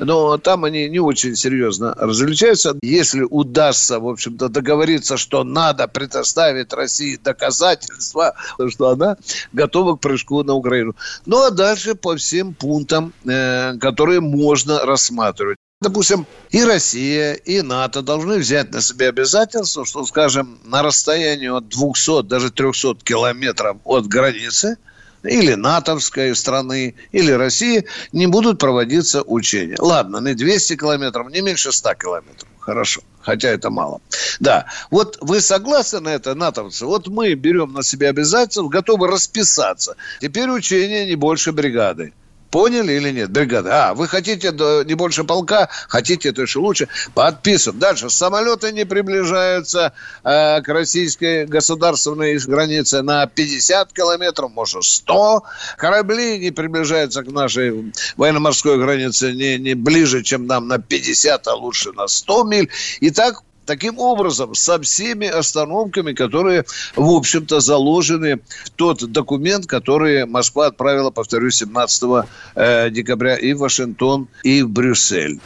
но 0.01 0.39
там 0.39 0.65
они 0.65 0.89
не 0.89 0.99
очень 0.99 1.37
серьезно 1.37 1.95
различаются. 1.97 2.77
Если 2.83 3.23
удастся, 3.23 4.01
в 4.01 4.09
общем-то, 4.09 4.49
договориться, 4.49 5.17
что 5.17 5.45
надо 5.45 5.87
предоставить 5.89 6.73
России 6.73 7.17
доказательства, 7.23 8.35
что 8.69 8.89
она 8.89 9.17
готова 9.53 9.97
к 9.97 10.01
прыжку 10.01 10.43
на 10.43 10.55
Украину. 10.55 10.97
Ну, 11.27 11.43
а 11.45 11.51
дальше 11.51 11.95
по 11.95 12.17
всем 12.17 12.55
пунктам, 12.55 13.13
э, 13.25 13.77
которые 13.79 14.21
можно 14.21 14.85
рассматривать. 14.85 15.57
Допустим, 15.83 16.27
и 16.51 16.63
Россия, 16.63 17.33
и 17.33 17.63
НАТО 17.63 18.03
должны 18.03 18.37
взять 18.37 18.71
на 18.71 18.83
себя 18.83 19.09
обязательство, 19.09 19.87
что, 19.87 20.05
скажем, 20.05 20.59
на 20.65 20.83
расстоянии 20.83 21.49
от 21.49 21.69
200, 21.69 22.25
даже 22.25 22.51
300 22.51 22.97
километров 23.03 23.79
от 23.85 24.07
границы– 24.07 24.77
или 25.23 25.55
натовской 25.55 26.35
страны, 26.35 26.95
или 27.13 27.31
России 27.33 27.87
не 28.13 28.27
будут 28.27 28.59
проводиться 28.59 29.23
учения. 29.23 29.77
Ладно, 29.79 30.19
не 30.19 30.35
200 30.35 30.77
километров, 30.77 31.31
не 31.31 31.41
меньше 31.41 31.73
100 31.73 31.95
километров. 31.95 32.49
Хорошо, 32.61 33.01
хотя 33.21 33.49
это 33.49 33.71
мало. 33.71 34.01
Да, 34.39 34.67
вот 34.91 35.19
вы 35.21 35.41
согласны 35.41 36.01
на 36.01 36.09
это, 36.11 36.35
натовцы? 36.35 36.87
Вот 36.87 37.09
мы 37.09 37.35
берем 37.35 37.73
на 37.73 37.83
себя 37.83 38.11
обязательства, 38.11 38.69
готовы 38.69 39.09
расписаться. 39.09 39.97
Теперь 40.21 40.51
учения 40.51 41.07
не 41.07 41.17
больше 41.17 41.53
бригады. 41.53 42.13
Поняли 42.51 42.93
или 42.95 43.11
нет, 43.11 43.31
бригада? 43.31 43.91
А, 43.91 43.95
вы 43.95 44.09
хотите 44.09 44.51
не 44.85 44.95
больше 44.95 45.25
полка, 45.25 45.69
хотите 45.89 46.31
это 46.31 46.43
еще 46.43 46.59
лучше. 46.59 46.89
Подписываем. 47.15 47.79
Дальше. 47.79 48.11
Самолеты 48.11 48.73
не 48.73 48.85
приближаются 48.85 49.93
э, 50.25 50.61
к 50.61 50.69
российской 50.69 51.47
государственной 51.47 52.39
границе 52.39 53.03
на 53.03 53.27
50 53.27 53.93
километров, 53.93 54.51
может, 54.53 54.85
100. 54.85 55.45
Корабли 55.77 56.39
не 56.39 56.51
приближаются 56.51 57.23
к 57.23 57.31
нашей 57.31 57.93
военно-морской 58.17 58.79
границе 58.79 59.33
не, 59.33 59.59
не 59.59 59.75
ближе, 59.75 60.23
чем 60.23 60.47
нам 60.47 60.67
на 60.67 60.79
50, 60.79 61.47
а 61.47 61.55
лучше 61.55 61.93
на 61.93 62.09
100 62.09 62.45
миль. 62.45 62.69
И 63.01 63.11
так 63.11 63.43
Таким 63.71 64.01
образом, 64.01 64.57
со 64.57 64.81
всеми 64.83 65.29
остановками, 65.29 66.13
которые, 66.13 66.65
в 66.97 67.09
общем-то, 67.09 67.61
заложены 67.61 68.41
в 68.65 68.71
тот 68.71 69.13
документ, 69.13 69.67
который 69.67 70.27
Москва 70.27 70.67
отправила, 70.67 71.13
повторюсь, 71.13 71.59
17 71.59 72.27
э, 72.57 72.91
декабря 72.91 73.37
и 73.37 73.53
в 73.53 73.59
Вашингтон, 73.59 74.27
и 74.43 74.63
в 74.63 74.71
Брюссель. 74.71 75.39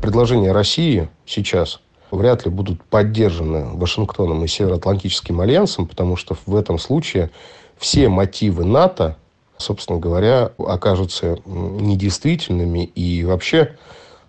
Предложения 0.00 0.52
России 0.52 1.10
сейчас 1.26 1.80
вряд 2.10 2.46
ли 2.46 2.50
будут 2.50 2.82
поддержаны 2.84 3.66
Вашингтоном 3.76 4.42
и 4.44 4.48
Североатлантическим 4.48 5.42
альянсом, 5.42 5.86
потому 5.86 6.16
что 6.16 6.38
в 6.46 6.56
этом 6.56 6.78
случае 6.78 7.28
все 7.76 8.08
мотивы 8.08 8.64
НАТО, 8.64 9.18
собственно 9.58 9.98
говоря, 9.98 10.52
окажутся 10.56 11.36
недействительными 11.44 12.82
и 12.82 13.22
вообще 13.22 13.76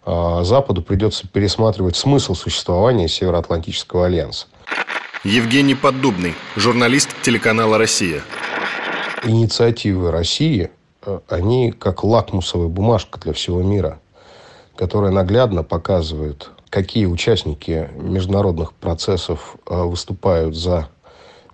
Западу 0.08 0.82
придется 0.82 1.28
пересматривать 1.28 1.98
смысл 1.98 2.34
существования 2.34 3.10
Североатлантического 3.10 4.06
альянса. 4.06 4.48
Евгений 5.26 5.76
Поддубный, 5.76 6.34
журналист 6.56 7.10
телеканала 7.22 7.78
«Россия». 7.78 8.22
Инициативы 9.26 10.10
России, 10.12 10.72
э, 11.02 11.20
они 11.28 11.74
как 11.74 12.06
лакмусовая 12.06 12.70
бумажка 12.70 13.20
для 13.20 13.34
всего 13.34 13.62
мира, 13.62 14.00
которая 14.78 15.12
наглядно 15.12 15.64
показывает, 15.64 16.52
какие 16.70 17.08
участники 17.08 17.90
международных 17.98 18.72
процессов 18.74 19.58
э, 19.66 19.76
выступают 19.76 20.56
за 20.56 20.88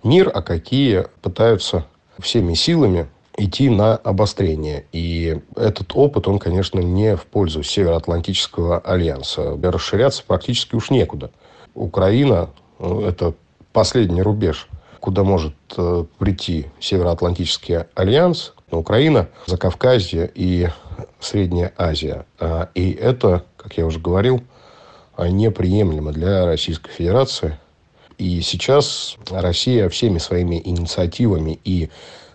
мир, 0.04 0.30
а 0.32 0.42
какие 0.42 1.06
пытаются 1.22 1.86
всеми 2.20 2.54
силами 2.54 3.08
идти 3.36 3.68
на 3.68 3.96
обострение. 3.96 4.84
И 4.92 5.40
этот 5.56 5.92
опыт, 5.94 6.28
он, 6.28 6.38
конечно, 6.38 6.80
не 6.80 7.16
в 7.16 7.26
пользу 7.26 7.62
Североатлантического 7.62 8.78
альянса. 8.78 9.58
Расширяться 9.62 10.22
практически 10.26 10.74
уж 10.74 10.90
некуда. 10.90 11.30
Украина 11.74 12.50
ну,– 12.78 13.00
это 13.06 13.34
последний 13.72 14.22
рубеж, 14.22 14.68
куда 15.00 15.24
может 15.24 15.54
э, 15.76 16.04
прийти 16.18 16.66
Североатлантический 16.80 17.80
альянс. 17.94 18.52
Украина, 18.70 19.28
Закавказье 19.46 20.30
и 20.34 20.68
Средняя 21.20 21.72
Азия. 21.76 22.26
А, 22.38 22.70
и 22.74 22.92
это, 22.92 23.44
как 23.56 23.76
я 23.76 23.86
уже 23.86 24.00
говорил, 24.00 24.42
неприемлемо 25.18 26.12
для 26.12 26.44
Российской 26.44 26.90
Федерации. 26.90 27.58
И 28.18 28.40
сейчас 28.42 29.16
Россия 29.30 29.88
всеми 29.88 30.18
своими 30.18 30.60
инициативами 30.64 31.58
и 31.64 31.90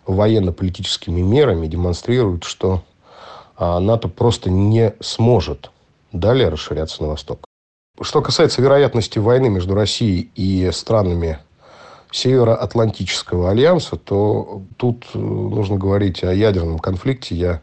военно-политическими 0.10 1.22
мерами 1.22 1.68
демонстрирует, 1.68 2.44
что 2.44 2.84
а, 3.56 3.80
НАТО 3.80 4.08
просто 4.08 4.50
не 4.50 4.94
сможет 5.00 5.72
далее 6.12 6.50
расширяться 6.50 7.04
на 7.04 7.10
восток. 7.10 7.46
Что 8.02 8.22
касается 8.22 8.62
вероятности 8.62 9.20
войны 9.20 9.50
между 9.50 9.76
Россией 9.76 10.32
и 10.36 10.72
странами 10.72 11.40
Североатлантического 12.12 13.52
альянса, 13.52 13.98
то 13.98 14.64
тут 14.78 15.06
э, 15.14 15.20
нужно 15.20 15.78
говорить 15.78 16.24
о 16.24 16.34
ядерном 16.34 16.80
конфликте. 16.80 17.36
Я 17.36 17.62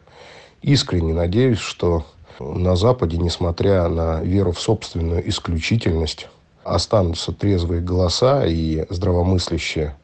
искренне 0.61 1.13
надеюсь, 1.13 1.59
что 1.59 2.05
на 2.39 2.75
Западе, 2.75 3.17
несмотря 3.17 3.89
на 3.89 4.21
веру 4.21 4.51
в 4.53 4.59
собственную 4.61 5.27
исключительность, 5.27 6.29
останутся 6.63 7.33
трезвые 7.33 7.81
голоса 7.81 8.45
и 8.45 8.85
здравомыслящие 8.89 9.97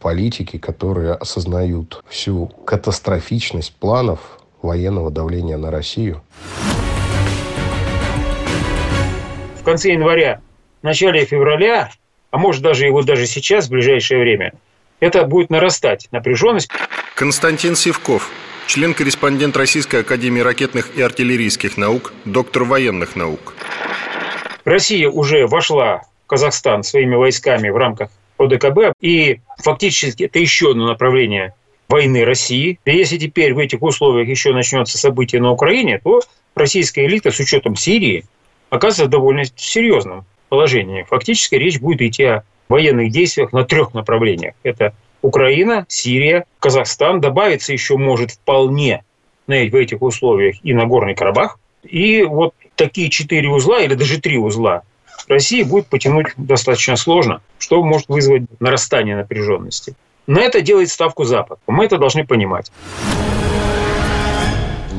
политики, 0.00 0.58
которые 0.58 1.14
осознают 1.14 2.02
всю 2.08 2.46
катастрофичность 2.66 3.74
планов 3.74 4.20
военного 4.62 5.10
давления 5.10 5.56
на 5.56 5.70
Россию. 5.70 6.22
В 9.60 9.64
конце 9.64 9.92
января, 9.92 10.40
в 10.82 10.84
начале 10.84 11.24
февраля, 11.24 11.90
а 12.30 12.38
может 12.38 12.62
даже 12.62 12.86
и 12.86 12.90
вот 12.90 13.06
даже 13.06 13.26
сейчас, 13.26 13.66
в 13.66 13.70
ближайшее 13.70 14.20
время, 14.20 14.52
это 15.00 15.24
будет 15.24 15.50
нарастать 15.50 16.08
напряженность. 16.10 16.70
Константин 17.14 17.76
Сивков, 17.76 18.30
член-корреспондент 18.66 19.56
Российской 19.56 20.00
Академии 20.00 20.40
ракетных 20.40 20.96
и 20.96 21.02
артиллерийских 21.02 21.76
наук, 21.76 22.12
доктор 22.24 22.64
военных 22.64 23.16
наук. 23.16 23.54
Россия 24.64 25.08
уже 25.08 25.46
вошла 25.46 26.02
в 26.24 26.26
Казахстан 26.26 26.82
своими 26.82 27.14
войсками 27.14 27.68
в 27.68 27.76
рамках 27.76 28.10
ОДКБ, 28.38 28.94
и 29.00 29.40
фактически 29.58 30.24
это 30.24 30.38
еще 30.38 30.72
одно 30.72 30.86
направление 30.86 31.54
войны 31.88 32.24
России. 32.24 32.78
И 32.84 32.96
если 32.96 33.18
теперь 33.18 33.54
в 33.54 33.58
этих 33.58 33.82
условиях 33.82 34.28
еще 34.28 34.52
начнется 34.52 34.98
событие 34.98 35.40
на 35.40 35.50
Украине, 35.50 36.00
то 36.02 36.20
российская 36.54 37.06
элита 37.06 37.30
с 37.30 37.38
учетом 37.38 37.76
Сирии 37.76 38.24
оказывается 38.70 39.06
в 39.06 39.10
довольно 39.10 39.44
серьезном 39.56 40.24
положении. 40.48 41.04
Фактически 41.08 41.56
речь 41.56 41.80
будет 41.80 42.02
идти 42.02 42.24
о 42.24 42.42
военных 42.68 43.10
действиях 43.10 43.52
на 43.52 43.64
трех 43.64 43.94
направлениях. 43.94 44.54
Это 44.62 44.94
Украина, 45.22 45.84
Сирия, 45.88 46.44
Казахстан. 46.58 47.20
Добавиться 47.20 47.72
еще 47.72 47.96
может 47.96 48.32
вполне 48.32 49.04
в 49.46 49.50
этих 49.52 50.02
условиях 50.02 50.56
и 50.62 50.72
Нагорный 50.72 51.14
Карабах. 51.14 51.58
И 51.82 52.22
вот 52.22 52.54
такие 52.76 53.10
четыре 53.10 53.48
узла 53.48 53.80
или 53.80 53.94
даже 53.94 54.20
три 54.20 54.38
узла 54.38 54.82
России 55.28 55.62
будет 55.62 55.86
потянуть 55.86 56.28
достаточно 56.36 56.96
сложно, 56.96 57.40
что 57.58 57.82
может 57.82 58.08
вызвать 58.08 58.42
нарастание 58.60 59.16
напряженности. 59.16 59.94
На 60.26 60.40
это 60.40 60.60
делает 60.60 60.90
ставку 60.90 61.24
Запад. 61.24 61.58
Мы 61.66 61.84
это 61.84 61.98
должны 61.98 62.26
понимать. 62.26 62.70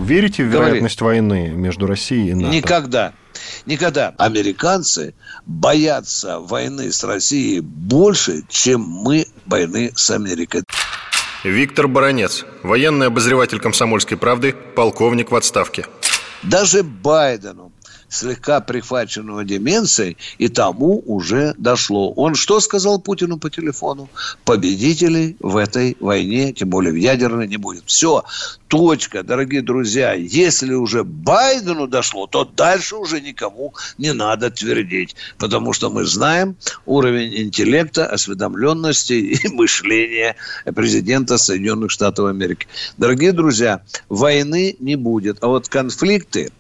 Верите 0.04 0.44
в 0.44 0.48
вероятность 0.48 1.00
Говори. 1.00 1.20
войны 1.20 1.50
между 1.50 1.88
Россией 1.88 2.30
и 2.30 2.34
НАТО? 2.36 2.56
Никогда. 2.56 3.14
Никогда. 3.66 4.14
Американцы 4.20 5.16
боятся 5.48 6.40
войны 6.40 6.92
с 6.92 7.04
Россией 7.04 7.62
больше, 7.62 8.44
чем 8.48 8.82
мы 8.82 9.26
войны 9.48 9.92
с 9.96 10.12
Америкой. 10.12 10.64
Виктор 11.44 11.88
Баранец, 11.88 12.46
военный 12.64 13.08
обозреватель 13.08 13.60
«Комсомольской 13.60 14.18
правды», 14.18 14.54
полковник 14.76 15.32
в 15.32 15.36
отставке. 15.36 15.86
Даже 16.44 16.84
Байдену 16.84 17.72
слегка 18.16 18.62
прихваченного 18.62 19.44
деменцией, 19.44 20.18
и 20.38 20.48
тому 20.48 21.04
уже 21.06 21.54
дошло. 21.58 22.12
Он 22.14 22.36
что 22.36 22.60
сказал 22.60 23.00
Путину 23.00 23.38
по 23.38 23.50
телефону? 23.50 24.10
Победителей 24.46 25.36
в 25.40 25.58
этой 25.58 25.98
войне, 26.00 26.54
тем 26.54 26.70
более 26.70 26.94
в 26.94 26.96
ядерной, 26.96 27.48
не 27.48 27.58
будет. 27.58 27.84
Все, 27.86 28.24
точка, 28.68 29.24
дорогие 29.24 29.62
друзья. 29.62 30.14
Если 30.14 30.74
уже 30.74 31.04
Байдену 31.04 31.88
дошло, 31.88 32.28
то 32.28 32.46
дальше 32.46 32.96
уже 32.96 33.22
никому 33.22 33.74
не 33.98 34.14
надо 34.14 34.50
твердить. 34.50 35.16
Потому 35.38 35.74
что 35.74 35.90
мы 35.90 36.06
знаем 36.06 36.56
уровень 36.86 37.36
интеллекта, 37.44 38.06
осведомленности 38.06 39.14
и 39.14 39.48
мышления 39.54 40.36
президента 40.76 41.38
Соединенных 41.38 41.92
Штатов 41.92 42.28
Америки. 42.28 42.68
Дорогие 42.98 43.32
друзья, 43.32 43.82
войны 44.10 44.76
не 44.80 44.96
будет. 44.96 45.38
А 45.42 45.48
вот 45.48 45.68
конфликты, 45.68 46.52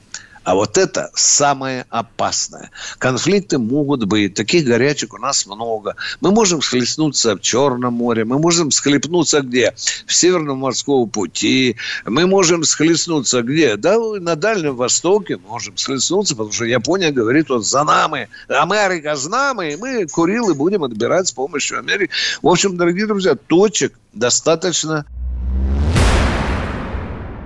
а 0.45 0.53
вот 0.53 0.77
это 0.77 1.09
самое 1.15 1.85
опасное. 1.89 2.69
Конфликты 2.99 3.57
могут 3.57 4.05
быть. 4.05 4.35
Таких 4.35 4.63
горячек 4.65 5.15
у 5.15 5.17
нас 5.17 5.47
много. 5.47 5.95
Мы 6.21 6.31
можем 6.31 6.61
схлестнуться 6.61 7.35
в 7.35 7.41
Черном 7.41 7.95
море. 7.95 8.25
Мы 8.25 8.37
можем 8.37 8.69
схлепнуться 8.69 9.41
где? 9.41 9.73
В 10.05 10.13
Северном 10.13 10.59
морском 10.59 11.09
пути. 11.09 11.77
Мы 12.05 12.27
можем 12.27 12.63
схлестнуться 12.63 13.41
где? 13.41 13.75
Да, 13.75 13.97
на 13.97 14.35
Дальнем 14.35 14.75
Востоке 14.75 15.37
можем 15.37 15.77
схлестнуться, 15.77 16.35
потому 16.35 16.53
что 16.53 16.65
Япония 16.65 17.11
говорит, 17.11 17.49
вот 17.49 17.65
за 17.65 17.83
нами. 17.83 18.29
Америка 18.47 19.15
за 19.15 19.31
нами. 19.31 19.73
И 19.73 19.75
мы 19.77 20.05
Курилы 20.05 20.53
будем 20.53 20.83
отбирать 20.83 21.27
с 21.27 21.31
помощью 21.31 21.79
Америки. 21.79 22.11
В 22.43 22.47
общем, 22.47 22.77
дорогие 22.77 23.07
друзья, 23.07 23.33
точек 23.33 23.97
достаточно 24.13 25.05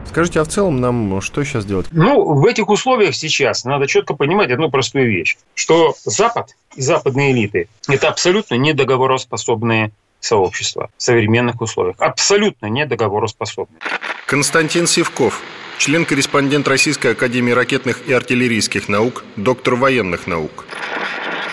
Скажите, 0.09 0.39
а 0.39 0.43
в 0.43 0.47
целом 0.47 0.81
нам 0.81 1.21
что 1.21 1.43
сейчас 1.43 1.65
делать? 1.65 1.85
Ну, 1.91 2.33
в 2.33 2.43
этих 2.47 2.67
условиях 2.69 3.13
сейчас 3.13 3.63
надо 3.63 3.85
четко 3.85 4.15
понимать 4.15 4.49
одну 4.49 4.71
простую 4.71 5.07
вещь, 5.07 5.37
что 5.53 5.93
Запад 6.03 6.55
и 6.75 6.81
западные 6.81 7.31
элиты– 7.31 7.69
это 7.87 8.07
абсолютно 8.07 8.55
недоговороспособные 8.55 9.91
сообщества 10.19 10.89
в 10.97 11.03
современных 11.03 11.61
условиях. 11.61 11.95
Абсолютно 11.99 12.65
недоговороспособные. 12.65 13.79
Константин 14.25 14.87
Сивков, 14.87 15.43
член-корреспондент 15.77 16.67
Российской 16.67 17.11
Академии 17.11 17.51
ракетных 17.51 18.07
и 18.07 18.11
артиллерийских 18.11 18.89
наук, 18.89 19.23
доктор 19.35 19.75
военных 19.75 20.25
наук. 20.25 20.65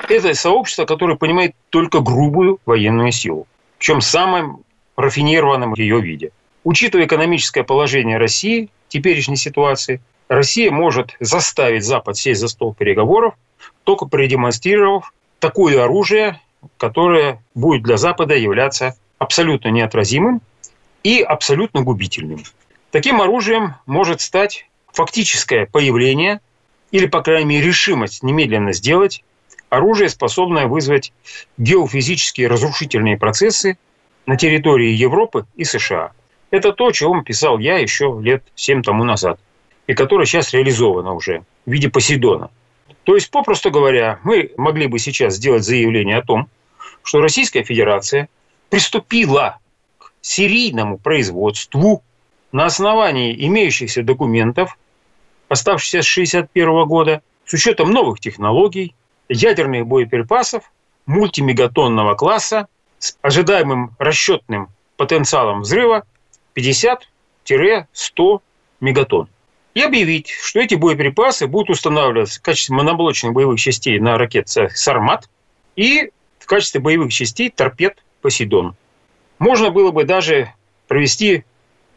Это 0.09 0.33
сообщество, 0.33 0.87
которое 0.87 1.17
понимает 1.17 1.55
только 1.69 2.01
грубую 2.01 2.59
военную 2.65 3.13
силу, 3.13 3.47
причем 3.77 4.01
в 4.01 4.05
самом 4.05 4.63
рафинированном 4.97 5.75
ее 5.75 6.01
виде. 6.01 6.31
Учитывая 6.67 7.07
экономическое 7.07 7.63
положение 7.63 8.19
России 8.19 8.71
теперешней 8.89 9.37
ситуации, 9.37 10.01
Россия 10.27 10.73
может 10.73 11.15
заставить 11.21 11.85
Запад 11.85 12.17
сесть 12.17 12.41
за 12.41 12.49
стол 12.49 12.75
переговоров, 12.75 13.35
только 13.85 14.07
продемонстрировав 14.07 15.15
такое 15.39 15.81
оружие, 15.85 16.41
которое 16.77 17.41
будет 17.55 17.85
для 17.85 17.97
Запада 17.99 18.35
являться 18.35 18.97
абсолютно 19.19 19.69
неотразимым 19.69 20.43
и 21.05 21.21
абсолютно 21.21 21.83
губительным. 21.83 22.43
Таким 22.91 23.23
оружием 23.23 23.77
может 23.87 24.21
стать 24.21 24.69
фактическое 24.93 25.67
появление 25.67 26.41
или, 26.91 27.07
по 27.07 27.23
крайней 27.23 27.47
мере, 27.47 27.69
решимость 27.69 28.25
немедленно 28.25 28.73
сделать 28.73 29.23
оружие, 29.69 30.09
способное 30.09 30.67
вызвать 30.67 31.13
геофизические 31.59 32.49
разрушительные 32.49 33.17
процессы 33.17 33.79
на 34.27 34.37
территории 34.37 34.91
Европы 34.91 35.47
и 35.55 35.63
США– 35.63 36.11
это 36.51 36.73
то, 36.73 36.91
чего 36.93 37.21
писал 37.23 37.59
я 37.59 37.79
еще 37.79 38.19
лет 38.23 38.43
семь 38.55 38.83
тому 38.83 39.05
назад, 39.05 39.39
и 39.87 39.95
которое 39.95 40.27
сейчас 40.27 40.53
реализовано 40.53 41.15
уже 41.15 41.45
в 41.65 41.71
виде 41.71 41.89
Посейдона. 41.89 42.51
То 43.05 43.15
есть, 43.15 43.31
попросту 43.31 43.71
говоря, 43.71 44.19
мы 44.25 44.53
могли 44.57 44.87
бы 44.87 44.99
сейчас 44.99 45.35
сделать 45.35 45.65
заявление 45.65 46.19
о 46.19 46.23
том, 46.23 46.49
что 47.03 47.21
Российская 47.21 47.63
Федерация 47.63 48.29
приступила 48.69 49.59
к 49.99 50.13
серийному 50.21 50.99
производству 50.99 52.03
на 52.51 52.67
основании 52.67 53.47
имеющихся 53.47 54.03
документов, 54.03 54.77
оставшихся 55.49 56.03
с 56.03 56.13
1961 56.13 56.85
года, 56.87 57.23
с 57.45 57.55
учетом 57.55 57.93
новых 57.93 58.19
технологий, 58.19 58.95
ядерных 59.29 59.87
боеприпасов 59.87 60.73
мультимегатонного 61.07 62.15
класса 62.15 62.67
с 62.99 63.17
ожидаемым 63.23 63.95
расчетным 63.99 64.69
потенциалом 64.97 65.61
взрыва 65.61 66.05
50-100 66.57 68.41
мегатонн. 68.81 69.29
И 69.75 69.83
объявить, 69.83 70.31
что 70.31 70.61
эти 70.61 70.75
боеприпасы 70.75 71.47
будут 71.47 71.71
устанавливаться 71.71 72.41
в 72.41 72.43
качестве 72.43 72.75
моноблочных 72.77 73.35
боевых 73.35 73.61
частей 73.61 73.99
на 74.01 74.17
ракете 74.17 74.71
«Сармат» 74.71 75.29
и 75.77 76.11
в 76.39 76.47
качестве 76.47 76.81
боевых 76.81 77.13
частей 77.13 77.51
торпед 77.51 78.03
«Посейдон». 78.23 78.75
Можно 79.39 79.71
было 79.71 79.91
бы 79.91 80.05
даже 80.05 80.53
провести 80.89 81.45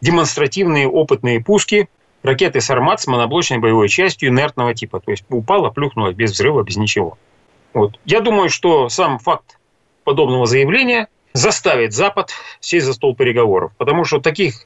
демонстративные 0.01 0.89
опытные 0.89 1.41
пуски 1.41 1.87
ракеты 2.21 2.59
«Сармат» 2.59 2.99
с 2.99 3.07
моноблочной 3.07 3.59
боевой 3.59 3.87
частью 3.87 4.27
инертного 4.29 4.73
типа. 4.73 4.99
То 4.99 5.11
есть 5.11 5.23
упала, 5.29 5.69
плюхнулась 5.69 6.15
без 6.15 6.31
взрыва, 6.31 6.63
без 6.63 6.75
ничего. 6.75 7.17
Вот. 7.73 7.97
Я 8.03 8.19
думаю, 8.19 8.49
что 8.49 8.89
сам 8.89 9.19
факт 9.19 9.57
подобного 10.03 10.45
заявления– 10.45 11.07
заставить 11.33 11.93
Запад 11.93 12.31
сесть 12.59 12.85
за 12.85 12.93
стол 12.93 13.15
переговоров. 13.15 13.71
Потому 13.77 14.03
что 14.03 14.19
таких 14.19 14.65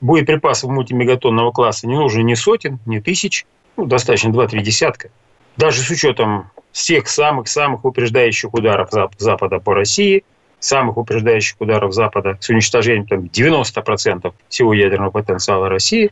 боеприпасов 0.00 0.70
мультимегатонного 0.70 1.50
класса 1.52 1.86
не 1.86 1.96
нужно 1.96 2.20
ни 2.20 2.34
сотен, 2.34 2.78
ни 2.86 3.00
тысяч, 3.00 3.46
ну, 3.76 3.86
достаточно 3.86 4.30
2-3 4.30 4.60
десятка. 4.60 5.10
Даже 5.56 5.82
с 5.82 5.90
учетом 5.90 6.50
всех 6.72 7.08
самых-самых 7.08 7.84
упреждающих 7.84 8.54
ударов 8.54 8.90
Запада 9.18 9.58
по 9.58 9.74
России, 9.74 10.24
самых 10.60 10.96
упреждающих 10.96 11.60
ударов 11.60 11.92
Запада 11.92 12.38
с 12.40 12.48
уничтожением 12.48 13.06
там, 13.06 13.24
90% 13.24 14.32
всего 14.48 14.74
ядерного 14.74 15.10
потенциала 15.10 15.68
России, 15.68 16.10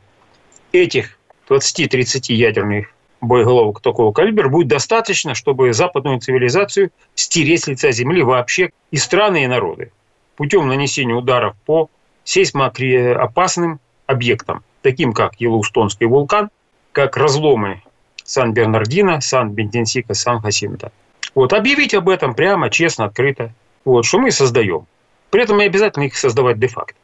этих 0.73 1.19
20-30 1.49 2.33
ядерных 2.35 2.89
боеголовок 3.21 3.81
такого 3.81 4.13
калибра 4.13 4.49
будет 4.49 4.69
достаточно, 4.69 5.35
чтобы 5.35 5.73
западную 5.73 6.21
цивилизацию 6.21 6.91
стереть 7.15 7.65
с 7.65 7.67
лица 7.67 7.91
земли 7.93 8.23
вообще 8.23 8.71
и 8.91 8.97
страны, 8.97 9.45
и 9.45 9.47
народы 9.47 9.91
путем 10.37 10.69
нанесения 10.69 11.15
ударов 11.15 11.57
по 11.65 11.91
сейсмоопасным 12.25 13.81
объектам, 14.07 14.63
таким 14.83 15.13
как 15.13 15.41
Йеллоустонский 15.41 16.07
вулкан, 16.07 16.51
как 16.93 17.17
разломы 17.17 17.83
Сан-Бернардино, 18.25 19.21
Сан-Бентенсика, 19.21 20.15
Сан-Хасинта. 20.15 20.93
Вот, 21.35 21.53
объявить 21.53 21.95
об 21.95 22.09
этом 22.09 22.35
прямо, 22.35 22.71
честно, 22.71 23.07
открыто, 23.07 23.53
вот, 23.85 24.05
что 24.05 24.19
мы 24.19 24.31
создаем. 24.31 24.87
При 25.31 25.43
этом 25.43 25.59
не 25.59 25.65
обязательно 25.65 26.05
их 26.05 26.17
создавать 26.17 26.59
де-факто. 26.59 26.95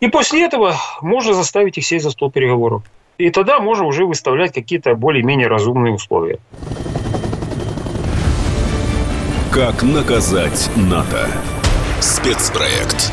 И 0.00 0.08
после 0.08 0.44
этого 0.44 0.76
можно 1.00 1.34
заставить 1.34 1.78
их 1.78 1.84
сесть 1.84 2.04
за 2.04 2.10
стол 2.10 2.30
переговоров. 2.30 2.82
И 3.22 3.30
тогда 3.30 3.60
можно 3.60 3.84
уже 3.84 4.04
выставлять 4.04 4.52
какие-то 4.52 4.96
более-менее 4.96 5.46
разумные 5.46 5.94
условия. 5.94 6.40
Как 9.52 9.84
наказать 9.84 10.68
НАТО? 10.74 11.28
Спецпроект. 12.00 13.12